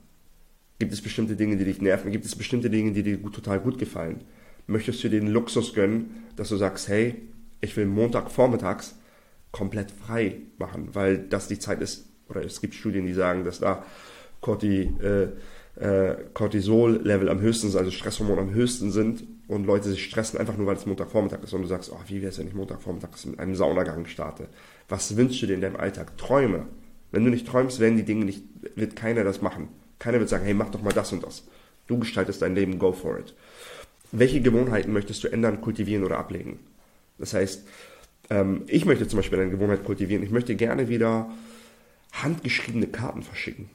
Gibt 0.78 0.92
es 0.92 1.00
bestimmte 1.00 1.36
Dinge, 1.36 1.56
die 1.56 1.64
dich 1.64 1.80
nerven? 1.80 2.10
Gibt 2.10 2.24
es 2.24 2.34
bestimmte 2.34 2.70
Dinge, 2.70 2.92
die 2.92 3.02
dir 3.02 3.16
gut, 3.16 3.34
total 3.34 3.60
gut 3.60 3.78
gefallen? 3.78 4.22
Möchtest 4.66 5.04
du 5.04 5.08
dir 5.08 5.20
den 5.20 5.30
Luxus 5.30 5.74
gönnen, 5.74 6.24
dass 6.36 6.48
du 6.48 6.56
sagst, 6.56 6.88
hey, 6.88 7.14
ich 7.60 7.76
will 7.76 7.86
Montag 7.86 8.30
vormittags 8.30 8.96
komplett 9.52 9.90
frei 9.90 10.38
machen, 10.58 10.88
weil 10.94 11.18
das 11.18 11.46
die 11.46 11.58
Zeit 11.58 11.80
ist, 11.80 12.06
oder 12.28 12.44
es 12.44 12.60
gibt 12.60 12.74
Studien, 12.74 13.06
die 13.06 13.12
sagen, 13.12 13.44
dass 13.44 13.60
da 13.60 13.84
Corti, 14.40 14.92
äh, 15.00 15.28
äh, 15.80 16.16
Cortisol-Level 16.34 17.28
am 17.28 17.40
höchsten 17.40 17.70
sind, 17.70 17.78
also 17.78 17.90
Stresshormone 17.90 18.40
am 18.40 18.52
höchsten 18.52 18.90
sind 18.90 19.24
und 19.48 19.64
Leute 19.64 19.90
sich 19.90 20.04
stressen 20.04 20.38
einfach 20.38 20.56
nur, 20.56 20.66
weil 20.66 20.76
es 20.76 20.86
Montagvormittag 20.86 21.42
ist 21.42 21.52
und 21.52 21.62
du 21.62 21.68
sagst, 21.68 21.92
oh, 21.92 22.00
wie 22.06 22.20
wäre 22.20 22.30
es, 22.30 22.38
wenn 22.38 22.48
ich 22.48 22.54
Montagvormittag 22.54 23.10
mit 23.26 23.38
einem 23.38 23.54
Saunagang 23.54 24.06
starte? 24.06 24.48
Was 24.88 25.16
wünschst 25.16 25.42
du 25.42 25.46
dir 25.46 25.54
in 25.54 25.60
deinem 25.60 25.76
Alltag? 25.76 26.16
Träume. 26.18 26.66
Wenn 27.10 27.24
du 27.24 27.30
nicht 27.30 27.46
träumst, 27.46 27.80
werden 27.80 27.96
die 27.96 28.04
Dinge 28.04 28.24
nicht, 28.24 28.42
wird 28.74 28.96
keiner 28.96 29.24
das 29.24 29.40
machen. 29.40 29.68
Keiner 29.98 30.18
wird 30.18 30.28
sagen, 30.28 30.44
hey, 30.44 30.54
mach 30.54 30.70
doch 30.70 30.82
mal 30.82 30.92
das 30.92 31.12
und 31.12 31.22
das. 31.24 31.44
Du 31.86 31.98
gestaltest 31.98 32.42
dein 32.42 32.54
Leben, 32.54 32.78
go 32.78 32.92
for 32.92 33.18
it. 33.18 33.34
Welche 34.10 34.40
Gewohnheiten 34.40 34.92
möchtest 34.92 35.24
du 35.24 35.28
ändern, 35.28 35.60
kultivieren 35.60 36.04
oder 36.04 36.18
ablegen? 36.18 36.58
Das 37.18 37.34
heißt, 37.34 37.66
ähm, 38.30 38.62
ich 38.66 38.84
möchte 38.84 39.06
zum 39.06 39.18
Beispiel 39.18 39.38
eine 39.38 39.50
Gewohnheit 39.50 39.84
kultivieren. 39.84 40.24
Ich 40.24 40.30
möchte 40.30 40.56
gerne 40.56 40.88
wieder 40.88 41.30
handgeschriebene 42.12 42.86
Karten 42.86 43.22
verschicken. 43.22 43.70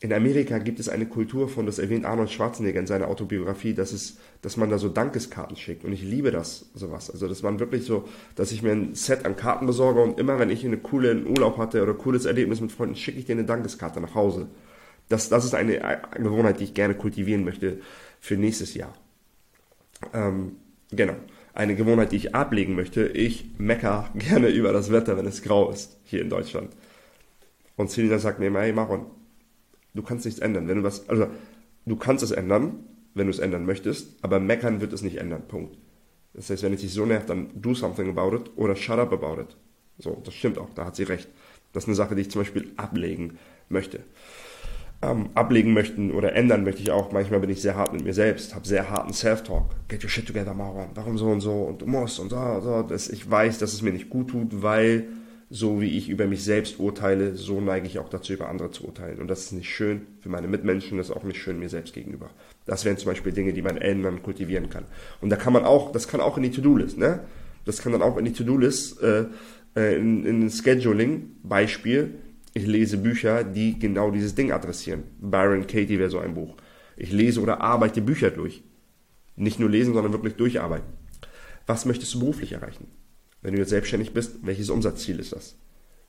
In 0.00 0.12
Amerika 0.12 0.58
gibt 0.58 0.78
es 0.78 0.88
eine 0.88 1.06
Kultur 1.06 1.48
von, 1.48 1.66
das 1.66 1.80
erwähnt 1.80 2.04
Arnold 2.04 2.30
Schwarzenegger 2.30 2.78
in 2.78 2.86
seiner 2.86 3.08
Autobiografie, 3.08 3.74
dass, 3.74 3.92
es, 3.92 4.18
dass 4.42 4.56
man 4.56 4.70
da 4.70 4.78
so 4.78 4.88
Dankeskarten 4.88 5.56
schickt. 5.56 5.84
Und 5.84 5.92
ich 5.92 6.02
liebe 6.02 6.30
das, 6.30 6.70
sowas. 6.72 7.10
Also, 7.10 7.26
dass 7.26 7.42
man 7.42 7.58
wirklich 7.58 7.84
so, 7.84 8.06
dass 8.36 8.52
ich 8.52 8.62
mir 8.62 8.70
ein 8.70 8.94
Set 8.94 9.26
an 9.26 9.34
Karten 9.34 9.66
besorge 9.66 10.00
und 10.00 10.20
immer, 10.20 10.38
wenn 10.38 10.50
ich 10.50 10.64
eine 10.64 10.78
coole 10.78 11.24
Urlaub 11.24 11.58
hatte 11.58 11.82
oder 11.82 11.94
cooles 11.94 12.26
Erlebnis 12.26 12.60
mit 12.60 12.70
Freunden, 12.70 12.94
schicke 12.94 13.18
ich 13.18 13.24
dir 13.24 13.32
eine 13.32 13.44
Dankeskarte 13.44 14.00
nach 14.00 14.14
Hause. 14.14 14.46
Das, 15.08 15.30
das 15.30 15.44
ist 15.44 15.54
eine, 15.54 15.84
eine 15.84 16.24
Gewohnheit, 16.24 16.60
die 16.60 16.64
ich 16.64 16.74
gerne 16.74 16.94
kultivieren 16.94 17.44
möchte 17.44 17.80
für 18.20 18.36
nächstes 18.36 18.74
Jahr. 18.74 18.94
Ähm, 20.14 20.56
genau. 20.92 21.14
Eine 21.54 21.74
Gewohnheit, 21.74 22.12
die 22.12 22.16
ich 22.16 22.36
ablegen 22.36 22.76
möchte. 22.76 23.08
Ich 23.08 23.50
mecker 23.58 24.10
gerne 24.14 24.48
über 24.48 24.72
das 24.72 24.92
Wetter, 24.92 25.16
wenn 25.16 25.26
es 25.26 25.42
grau 25.42 25.70
ist, 25.70 25.98
hier 26.04 26.20
in 26.20 26.30
Deutschland. 26.30 26.70
Und 27.74 27.90
Selina 27.90 28.18
sagt 28.18 28.38
mir 28.38 28.46
immer, 28.46 28.60
hey 28.60 28.72
Maron, 28.72 29.06
du 29.98 30.02
kannst 30.02 30.24
nichts 30.24 30.40
ändern. 30.40 30.68
Wenn 30.68 30.78
du 30.78 30.82
was, 30.84 31.08
also, 31.08 31.26
du 31.84 31.96
kannst 31.96 32.22
es 32.22 32.30
ändern, 32.30 32.84
wenn 33.14 33.26
du 33.26 33.32
es 33.32 33.38
ändern 33.38 33.66
möchtest, 33.66 34.16
aber 34.22 34.40
meckern 34.40 34.80
wird 34.80 34.92
es 34.92 35.02
nicht 35.02 35.16
ändern. 35.16 35.42
Punkt. 35.48 35.76
Das 36.34 36.48
heißt, 36.50 36.62
wenn 36.62 36.72
es 36.72 36.80
dich 36.80 36.92
so 36.92 37.04
nervt, 37.04 37.28
dann 37.28 37.50
do 37.54 37.74
something 37.74 38.08
about 38.08 38.36
it 38.36 38.50
oder 38.56 38.76
shut 38.76 38.98
up 38.98 39.12
about 39.12 39.40
it. 39.40 39.56
So, 39.98 40.22
das 40.24 40.34
stimmt 40.34 40.58
auch, 40.58 40.72
da 40.74 40.84
hat 40.84 40.96
sie 40.96 41.02
recht. 41.02 41.28
Das 41.72 41.84
ist 41.84 41.88
eine 41.88 41.96
Sache, 41.96 42.14
die 42.14 42.22
ich 42.22 42.30
zum 42.30 42.42
Beispiel 42.42 42.72
ablegen 42.76 43.38
möchte 43.68 44.00
ähm, 45.00 45.30
ablegen 45.34 45.72
möchten 45.74 46.10
oder 46.10 46.34
ändern 46.34 46.64
möchte 46.64 46.82
ich 46.82 46.90
auch. 46.90 47.12
Manchmal 47.12 47.40
bin 47.40 47.50
ich 47.50 47.62
sehr 47.62 47.76
hart 47.76 47.92
mit 47.92 48.04
mir 48.04 48.14
selbst, 48.14 48.54
habe 48.54 48.66
sehr 48.66 48.90
harten 48.90 49.12
Self-Talk. 49.12 49.70
Get 49.88 50.02
your 50.02 50.10
shit 50.10 50.26
together, 50.26 50.54
Mauern. 50.54 50.90
Warum 50.94 51.18
so 51.18 51.26
und 51.26 51.40
so 51.40 51.52
und 51.52 51.82
du 51.82 51.86
musst 51.86 52.18
und 52.18 52.30
so 52.30 52.36
und 52.36 52.62
so. 52.62 52.82
Das, 52.82 53.08
ich 53.08 53.28
weiß, 53.30 53.58
dass 53.58 53.72
es 53.72 53.82
mir 53.82 53.92
nicht 53.92 54.10
gut 54.10 54.30
tut, 54.30 54.62
weil 54.62 55.06
so 55.50 55.80
wie 55.80 55.96
ich 55.96 56.08
über 56.08 56.26
mich 56.26 56.44
selbst 56.44 56.78
urteile, 56.78 57.34
so 57.34 57.60
neige 57.60 57.86
ich 57.86 57.98
auch 57.98 58.10
dazu, 58.10 58.34
über 58.34 58.48
andere 58.48 58.70
zu 58.70 58.84
urteilen. 58.84 59.18
Und 59.18 59.28
das 59.28 59.44
ist 59.44 59.52
nicht 59.52 59.70
schön 59.70 60.02
für 60.20 60.28
meine 60.28 60.46
Mitmenschen, 60.46 60.98
das 60.98 61.08
ist 61.08 61.16
auch 61.16 61.24
nicht 61.24 61.40
schön 61.40 61.58
mir 61.58 61.70
selbst 61.70 61.94
gegenüber. 61.94 62.30
Das 62.66 62.84
wären 62.84 62.98
zum 62.98 63.10
Beispiel 63.10 63.32
Dinge, 63.32 63.54
die 63.54 63.62
man 63.62 63.78
ändern, 63.78 64.22
kultivieren 64.22 64.68
kann. 64.68 64.84
Und 65.20 65.30
da 65.30 65.36
kann 65.36 65.54
man 65.54 65.64
auch, 65.64 65.92
das 65.92 66.06
kann 66.06 66.20
auch 66.20 66.36
in 66.36 66.42
die 66.42 66.50
To-Do-List, 66.50 66.98
ne? 66.98 67.20
Das 67.64 67.80
kann 67.82 67.92
dann 67.92 68.02
auch 68.02 68.16
in 68.18 68.24
die 68.26 68.32
To-Do-List, 68.32 69.02
äh, 69.02 69.24
äh 69.74 69.96
in, 69.96 70.24
in 70.26 70.50
Scheduling, 70.50 71.36
Beispiel, 71.42 72.14
ich 72.54 72.66
lese 72.66 72.98
Bücher, 72.98 73.44
die 73.44 73.78
genau 73.78 74.10
dieses 74.10 74.34
Ding 74.34 74.52
adressieren. 74.52 75.04
Byron 75.20 75.66
Katie 75.66 75.98
wäre 75.98 76.10
so 76.10 76.18
ein 76.18 76.34
Buch. 76.34 76.56
Ich 76.96 77.12
lese 77.12 77.40
oder 77.40 77.60
arbeite 77.60 78.02
Bücher 78.02 78.30
durch. 78.30 78.62
Nicht 79.36 79.60
nur 79.60 79.70
lesen, 79.70 79.94
sondern 79.94 80.12
wirklich 80.12 80.34
durcharbeiten. 80.34 80.88
Was 81.66 81.84
möchtest 81.84 82.14
du 82.14 82.20
beruflich 82.20 82.52
erreichen? 82.52 82.88
Wenn 83.42 83.52
du 83.52 83.58
jetzt 83.58 83.70
selbstständig 83.70 84.12
bist, 84.12 84.36
welches 84.42 84.70
Umsatzziel 84.70 85.18
ist 85.20 85.32
das? 85.32 85.56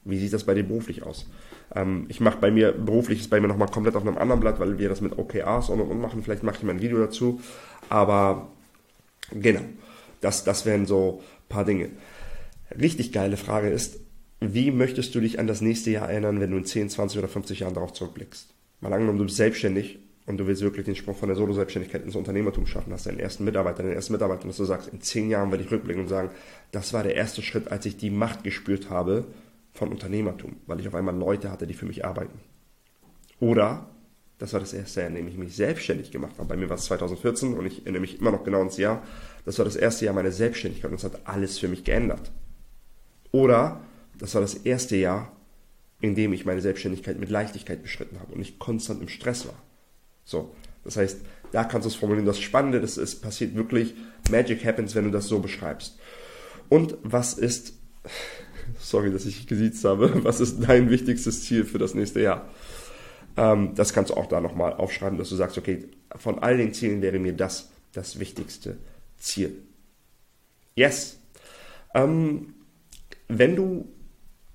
Wie 0.03 0.17
sieht 0.17 0.33
das 0.33 0.45
bei 0.45 0.53
dir 0.53 0.63
beruflich 0.63 1.03
aus? 1.03 1.27
Ähm, 1.75 2.05
ich 2.09 2.19
mache 2.19 2.39
bei 2.39 2.51
mir, 2.51 2.71
beruflich 2.71 3.19
ist 3.19 3.29
bei 3.29 3.39
mir 3.39 3.47
nochmal 3.47 3.67
komplett 3.67 3.95
auf 3.95 4.05
einem 4.05 4.17
anderen 4.17 4.39
Blatt, 4.39 4.59
weil 4.59 4.79
wir 4.79 4.89
das 4.89 5.01
mit 5.01 5.17
OKRs 5.17 5.69
und 5.69 5.81
und 5.81 5.89
und 5.89 6.01
machen. 6.01 6.23
Vielleicht 6.23 6.43
mache 6.43 6.57
ich 6.57 6.63
mal 6.63 6.73
ein 6.73 6.81
Video 6.81 6.97
dazu. 6.97 7.41
Aber 7.89 8.51
genau, 9.31 9.61
das, 10.21 10.43
das 10.43 10.65
wären 10.65 10.85
so 10.85 11.21
ein 11.21 11.49
paar 11.49 11.65
Dinge. 11.65 11.89
Richtig 12.79 13.11
geile 13.11 13.37
Frage 13.37 13.69
ist, 13.69 13.99
wie 14.39 14.71
möchtest 14.71 15.13
du 15.13 15.19
dich 15.19 15.37
an 15.37 15.47
das 15.47 15.61
nächste 15.61 15.91
Jahr 15.91 16.09
erinnern, 16.09 16.39
wenn 16.39 16.51
du 16.51 16.57
in 16.57 16.65
10, 16.65 16.89
20 16.89 17.19
oder 17.19 17.27
50 17.27 17.59
Jahren 17.59 17.73
darauf 17.73 17.93
zurückblickst? 17.93 18.53
Mal 18.79 18.93
angenommen, 18.93 19.19
du 19.19 19.25
bist 19.25 19.37
selbstständig 19.37 19.99
und 20.29 20.37
du 20.37 20.45
willst 20.45 20.61
wirklich 20.61 20.85
den 20.85 20.95
Sprung 20.95 21.15
von 21.15 21.27
der 21.27 21.35
Solo-Selbstständigkeit 21.35 22.03
ins 22.03 22.15
Unternehmertum 22.15 22.67
schaffen, 22.67 22.93
hast 22.93 23.07
deinen 23.07 23.19
ersten 23.19 23.45
Mitarbeiter, 23.45 23.81
deinen 23.81 23.95
ersten 23.95 24.13
Mitarbeiter, 24.13 24.45
dass 24.45 24.57
du 24.57 24.63
sagst, 24.63 24.87
in 24.89 25.01
10 25.01 25.31
Jahren 25.31 25.49
werde 25.49 25.63
ich 25.63 25.71
rückblicken 25.71 26.03
und 26.03 26.07
sagen, 26.07 26.29
das 26.71 26.93
war 26.93 27.01
der 27.01 27.15
erste 27.15 27.41
Schritt, 27.41 27.71
als 27.71 27.87
ich 27.87 27.97
die 27.97 28.11
Macht 28.11 28.43
gespürt 28.43 28.91
habe 28.91 29.25
von 29.73 29.89
Unternehmertum, 29.89 30.57
weil 30.67 30.79
ich 30.79 30.87
auf 30.87 30.93
einmal 30.93 31.17
Leute 31.17 31.49
hatte, 31.49 31.65
die 31.65 31.73
für 31.73 31.87
mich 31.87 32.05
arbeiten. 32.05 32.39
Oder, 33.39 33.89
das 34.37 34.53
war 34.53 34.59
das 34.59 34.71
erste 34.71 34.99
Jahr, 34.99 35.09
in 35.09 35.15
dem 35.15 35.27
ich 35.27 35.35
mich 35.35 35.55
selbstständig 35.55 36.11
gemacht 36.11 36.33
habe. 36.37 36.47
Bei 36.47 36.57
mir 36.57 36.69
war 36.69 36.75
es 36.75 36.85
2014 36.85 37.55
und 37.55 37.65
ich 37.65 37.81
erinnere 37.81 38.01
mich 38.01 38.21
immer 38.21 38.29
noch 38.29 38.43
genau 38.43 38.61
ins 38.61 38.77
Jahr. 38.77 39.01
Das 39.45 39.57
war 39.57 39.65
das 39.65 39.77
erste 39.77 40.05
Jahr 40.05 40.13
meiner 40.13 40.31
Selbstständigkeit 40.31 40.91
und 40.91 40.97
es 40.97 41.03
hat 41.03 41.21
alles 41.23 41.57
für 41.57 41.67
mich 41.67 41.83
geändert. 41.83 42.31
Oder, 43.31 43.81
das 44.19 44.35
war 44.35 44.41
das 44.41 44.53
erste 44.53 44.95
Jahr, 44.95 45.31
in 46.01 46.13
dem 46.13 46.33
ich 46.33 46.45
meine 46.45 46.61
Selbstständigkeit 46.61 47.19
mit 47.19 47.31
Leichtigkeit 47.31 47.81
beschritten 47.81 48.19
habe 48.19 48.33
und 48.33 48.37
nicht 48.37 48.59
konstant 48.59 49.01
im 49.01 49.09
Stress 49.09 49.47
war. 49.47 49.55
So, 50.29 50.53
das 50.83 50.95
heißt, 50.95 51.21
da 51.51 51.63
kannst 51.63 51.85
du 51.85 51.89
es 51.89 51.95
formulieren. 51.95 52.27
Das 52.27 52.39
Spannende 52.39 52.79
das 52.79 52.97
ist, 52.97 53.21
passiert 53.21 53.55
wirklich, 53.55 53.95
Magic 54.29 54.63
happens, 54.63 54.93
wenn 54.93 55.05
du 55.05 55.11
das 55.11 55.25
so 55.25 55.39
beschreibst. 55.39 55.97
Und 56.69 56.97
was 57.01 57.33
ist, 57.33 57.73
sorry, 58.79 59.11
dass 59.11 59.25
ich 59.25 59.47
gesiezt 59.47 59.83
habe, 59.85 60.23
was 60.23 60.39
ist 60.39 60.59
dein 60.67 60.91
wichtigstes 60.91 61.43
Ziel 61.45 61.65
für 61.65 61.79
das 61.79 61.95
nächste 61.95 62.21
Jahr? 62.21 62.47
Ähm, 63.37 63.73
das 63.73 63.93
kannst 63.93 64.11
du 64.11 64.15
auch 64.15 64.27
da 64.27 64.39
nochmal 64.39 64.73
aufschreiben, 64.73 65.17
dass 65.17 65.29
du 65.29 65.35
sagst, 65.35 65.57
okay, 65.57 65.89
von 66.15 66.37
all 66.37 66.57
den 66.57 66.73
Zielen 66.73 67.01
wäre 67.01 67.17
mir 67.17 67.33
das 67.33 67.71
das 67.93 68.19
wichtigste 68.19 68.77
Ziel. 69.17 69.63
Yes. 70.75 71.17
Ähm, 71.95 72.53
wenn 73.27 73.55
du 73.55 73.89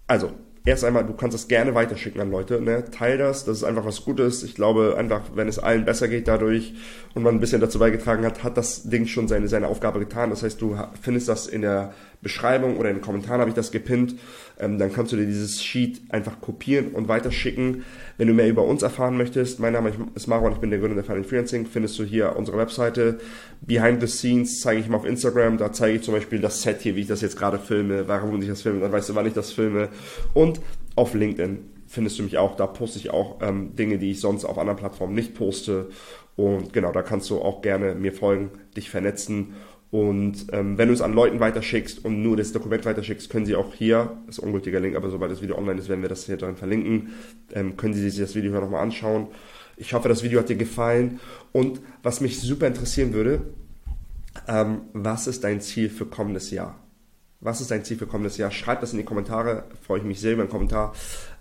also, 0.06 0.32
erst 0.64 0.84
einmal, 0.84 1.04
du 1.04 1.12
kannst 1.12 1.34
das 1.34 1.48
gerne 1.48 1.74
weiterschicken 1.74 2.20
an 2.20 2.30
Leute, 2.30 2.60
ne? 2.60 2.84
Teil 2.90 3.18
das, 3.18 3.44
das 3.44 3.58
ist 3.58 3.64
einfach 3.64 3.84
was 3.84 4.04
Gutes. 4.04 4.42
Ich 4.42 4.54
glaube 4.54 4.94
einfach, 4.96 5.22
wenn 5.34 5.48
es 5.48 5.58
allen 5.58 5.84
besser 5.84 6.08
geht 6.08 6.26
dadurch 6.26 6.74
und 7.14 7.22
man 7.22 7.34
ein 7.34 7.40
bisschen 7.40 7.60
dazu 7.60 7.78
beigetragen 7.78 8.24
hat, 8.24 8.42
hat 8.42 8.56
das 8.56 8.84
Ding 8.84 9.06
schon 9.06 9.28
seine, 9.28 9.48
seine 9.48 9.68
Aufgabe 9.68 9.98
getan. 9.98 10.30
Das 10.30 10.42
heißt, 10.42 10.60
du 10.60 10.78
findest 11.00 11.28
das 11.28 11.46
in 11.46 11.62
der 11.62 11.92
Beschreibung 12.24 12.76
oder 12.76 12.88
in 12.90 12.96
den 12.96 13.02
Kommentaren 13.02 13.40
habe 13.40 13.50
ich 13.50 13.54
das 13.54 13.70
gepinnt. 13.70 14.16
Ähm, 14.58 14.78
dann 14.78 14.92
kannst 14.92 15.12
du 15.12 15.16
dir 15.16 15.26
dieses 15.26 15.62
Sheet 15.62 16.00
einfach 16.08 16.40
kopieren 16.40 16.88
und 16.88 17.06
weiterschicken. 17.06 17.84
Wenn 18.18 18.28
du 18.28 18.34
mehr 18.34 18.48
über 18.48 18.64
uns 18.64 18.82
erfahren 18.82 19.16
möchtest, 19.16 19.60
mein 19.60 19.72
Name 19.72 19.92
ist 20.16 20.26
Marwan, 20.26 20.52
ich 20.52 20.58
bin 20.58 20.70
der 20.70 20.80
Gründer 20.80 20.96
der 20.96 21.04
Finance 21.04 21.28
Freelancing, 21.28 21.66
findest 21.66 21.98
du 21.98 22.04
hier 22.04 22.34
unsere 22.34 22.58
Webseite. 22.58 23.20
Behind 23.60 24.00
the 24.00 24.08
Scenes 24.08 24.60
zeige 24.60 24.80
ich 24.80 24.88
mal 24.88 24.96
auf 24.96 25.04
Instagram, 25.04 25.58
da 25.58 25.72
zeige 25.72 25.98
ich 25.98 26.02
zum 26.02 26.14
Beispiel 26.14 26.40
das 26.40 26.62
Set 26.62 26.80
hier, 26.80 26.96
wie 26.96 27.02
ich 27.02 27.06
das 27.06 27.20
jetzt 27.20 27.38
gerade 27.38 27.58
filme, 27.58 28.08
warum 28.08 28.40
ich 28.42 28.48
das 28.48 28.62
filme, 28.62 28.80
dann 28.80 28.90
weißt 28.90 29.08
du, 29.08 29.14
wann 29.14 29.26
ich 29.26 29.34
das 29.34 29.52
filme. 29.52 29.88
Und 30.32 30.60
auf 30.96 31.14
LinkedIn 31.14 31.58
findest 31.86 32.18
du 32.18 32.24
mich 32.24 32.38
auch, 32.38 32.56
da 32.56 32.66
poste 32.66 32.98
ich 32.98 33.10
auch 33.10 33.40
ähm, 33.40 33.76
Dinge, 33.76 33.98
die 33.98 34.10
ich 34.12 34.20
sonst 34.20 34.44
auf 34.44 34.58
anderen 34.58 34.78
Plattformen 34.78 35.14
nicht 35.14 35.34
poste. 35.34 35.88
Und 36.36 36.72
genau, 36.72 36.90
da 36.90 37.02
kannst 37.02 37.30
du 37.30 37.40
auch 37.40 37.62
gerne 37.62 37.94
mir 37.94 38.12
folgen, 38.12 38.50
dich 38.76 38.90
vernetzen 38.90 39.54
und 39.94 40.46
ähm, 40.50 40.76
wenn 40.76 40.88
du 40.88 40.94
es 40.94 41.00
an 41.00 41.12
Leuten 41.12 41.38
weiterschickst 41.38 42.04
und 42.04 42.20
nur 42.20 42.36
das 42.36 42.50
Dokument 42.50 42.84
weiterschickst, 42.84 43.30
können 43.30 43.46
sie 43.46 43.54
auch 43.54 43.74
hier, 43.74 44.16
das 44.26 44.38
ist 44.38 44.42
ein 44.42 44.48
ungültiger 44.48 44.80
Link, 44.80 44.96
aber 44.96 45.08
sobald 45.08 45.30
das 45.30 45.40
Video 45.40 45.56
online 45.56 45.78
ist, 45.78 45.88
werden 45.88 46.02
wir 46.02 46.08
das 46.08 46.26
hier 46.26 46.36
drin 46.36 46.56
verlinken, 46.56 47.12
ähm, 47.52 47.76
können 47.76 47.94
sie 47.94 48.10
sich 48.10 48.18
das 48.18 48.34
Video 48.34 48.50
nochmal 48.50 48.82
anschauen. 48.82 49.28
Ich 49.76 49.94
hoffe, 49.94 50.08
das 50.08 50.24
Video 50.24 50.40
hat 50.40 50.48
dir 50.48 50.56
gefallen. 50.56 51.20
Und 51.52 51.80
was 52.02 52.20
mich 52.20 52.40
super 52.40 52.66
interessieren 52.66 53.12
würde, 53.12 53.42
ähm, 54.48 54.80
was 54.94 55.28
ist 55.28 55.44
dein 55.44 55.60
Ziel 55.60 55.88
für 55.88 56.06
kommendes 56.06 56.50
Jahr? 56.50 56.74
Was 57.38 57.60
ist 57.60 57.70
dein 57.70 57.84
Ziel 57.84 57.96
für 57.96 58.08
kommendes 58.08 58.36
Jahr? 58.36 58.50
Schreib 58.50 58.80
das 58.80 58.90
in 58.90 58.98
die 58.98 59.04
Kommentare, 59.04 59.62
freue 59.80 60.00
ich 60.00 60.04
mich 60.04 60.18
sehr 60.18 60.32
über 60.32 60.42
einen 60.42 60.50
Kommentar. 60.50 60.92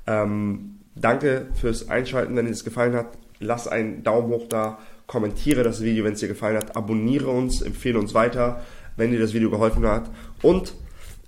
Ähm, 0.05 0.75
danke 0.93 1.47
fürs 1.59 1.89
Einschalten, 1.89 2.35
wenn 2.35 2.45
dir 2.45 2.51
das 2.51 2.63
gefallen 2.63 2.93
hat. 2.93 3.17
Lass 3.39 3.67
einen 3.67 4.03
Daumen 4.03 4.27
hoch 4.27 4.47
da 4.47 4.77
kommentiere 5.07 5.63
das 5.63 5.81
Video, 5.81 6.03
wenn 6.03 6.13
es 6.13 6.19
dir 6.19 6.27
gefallen 6.27 6.57
hat, 6.57 6.75
abonniere 6.75 7.27
uns, 7.27 7.61
empfehle 7.61 7.99
uns 7.99 8.13
weiter, 8.13 8.63
wenn 8.95 9.11
dir 9.11 9.19
das 9.19 9.33
Video 9.33 9.49
geholfen 9.49 9.85
hat 9.85 10.09
und 10.41 10.73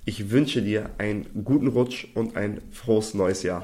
ich 0.06 0.30
wünsche 0.30 0.62
dir 0.62 0.92
einen 1.00 1.26
guten 1.44 1.68
Rutsch 1.68 2.08
und 2.14 2.38
ein 2.38 2.62
frohes 2.72 3.16
neues 3.16 3.42
Jahr. 3.42 3.64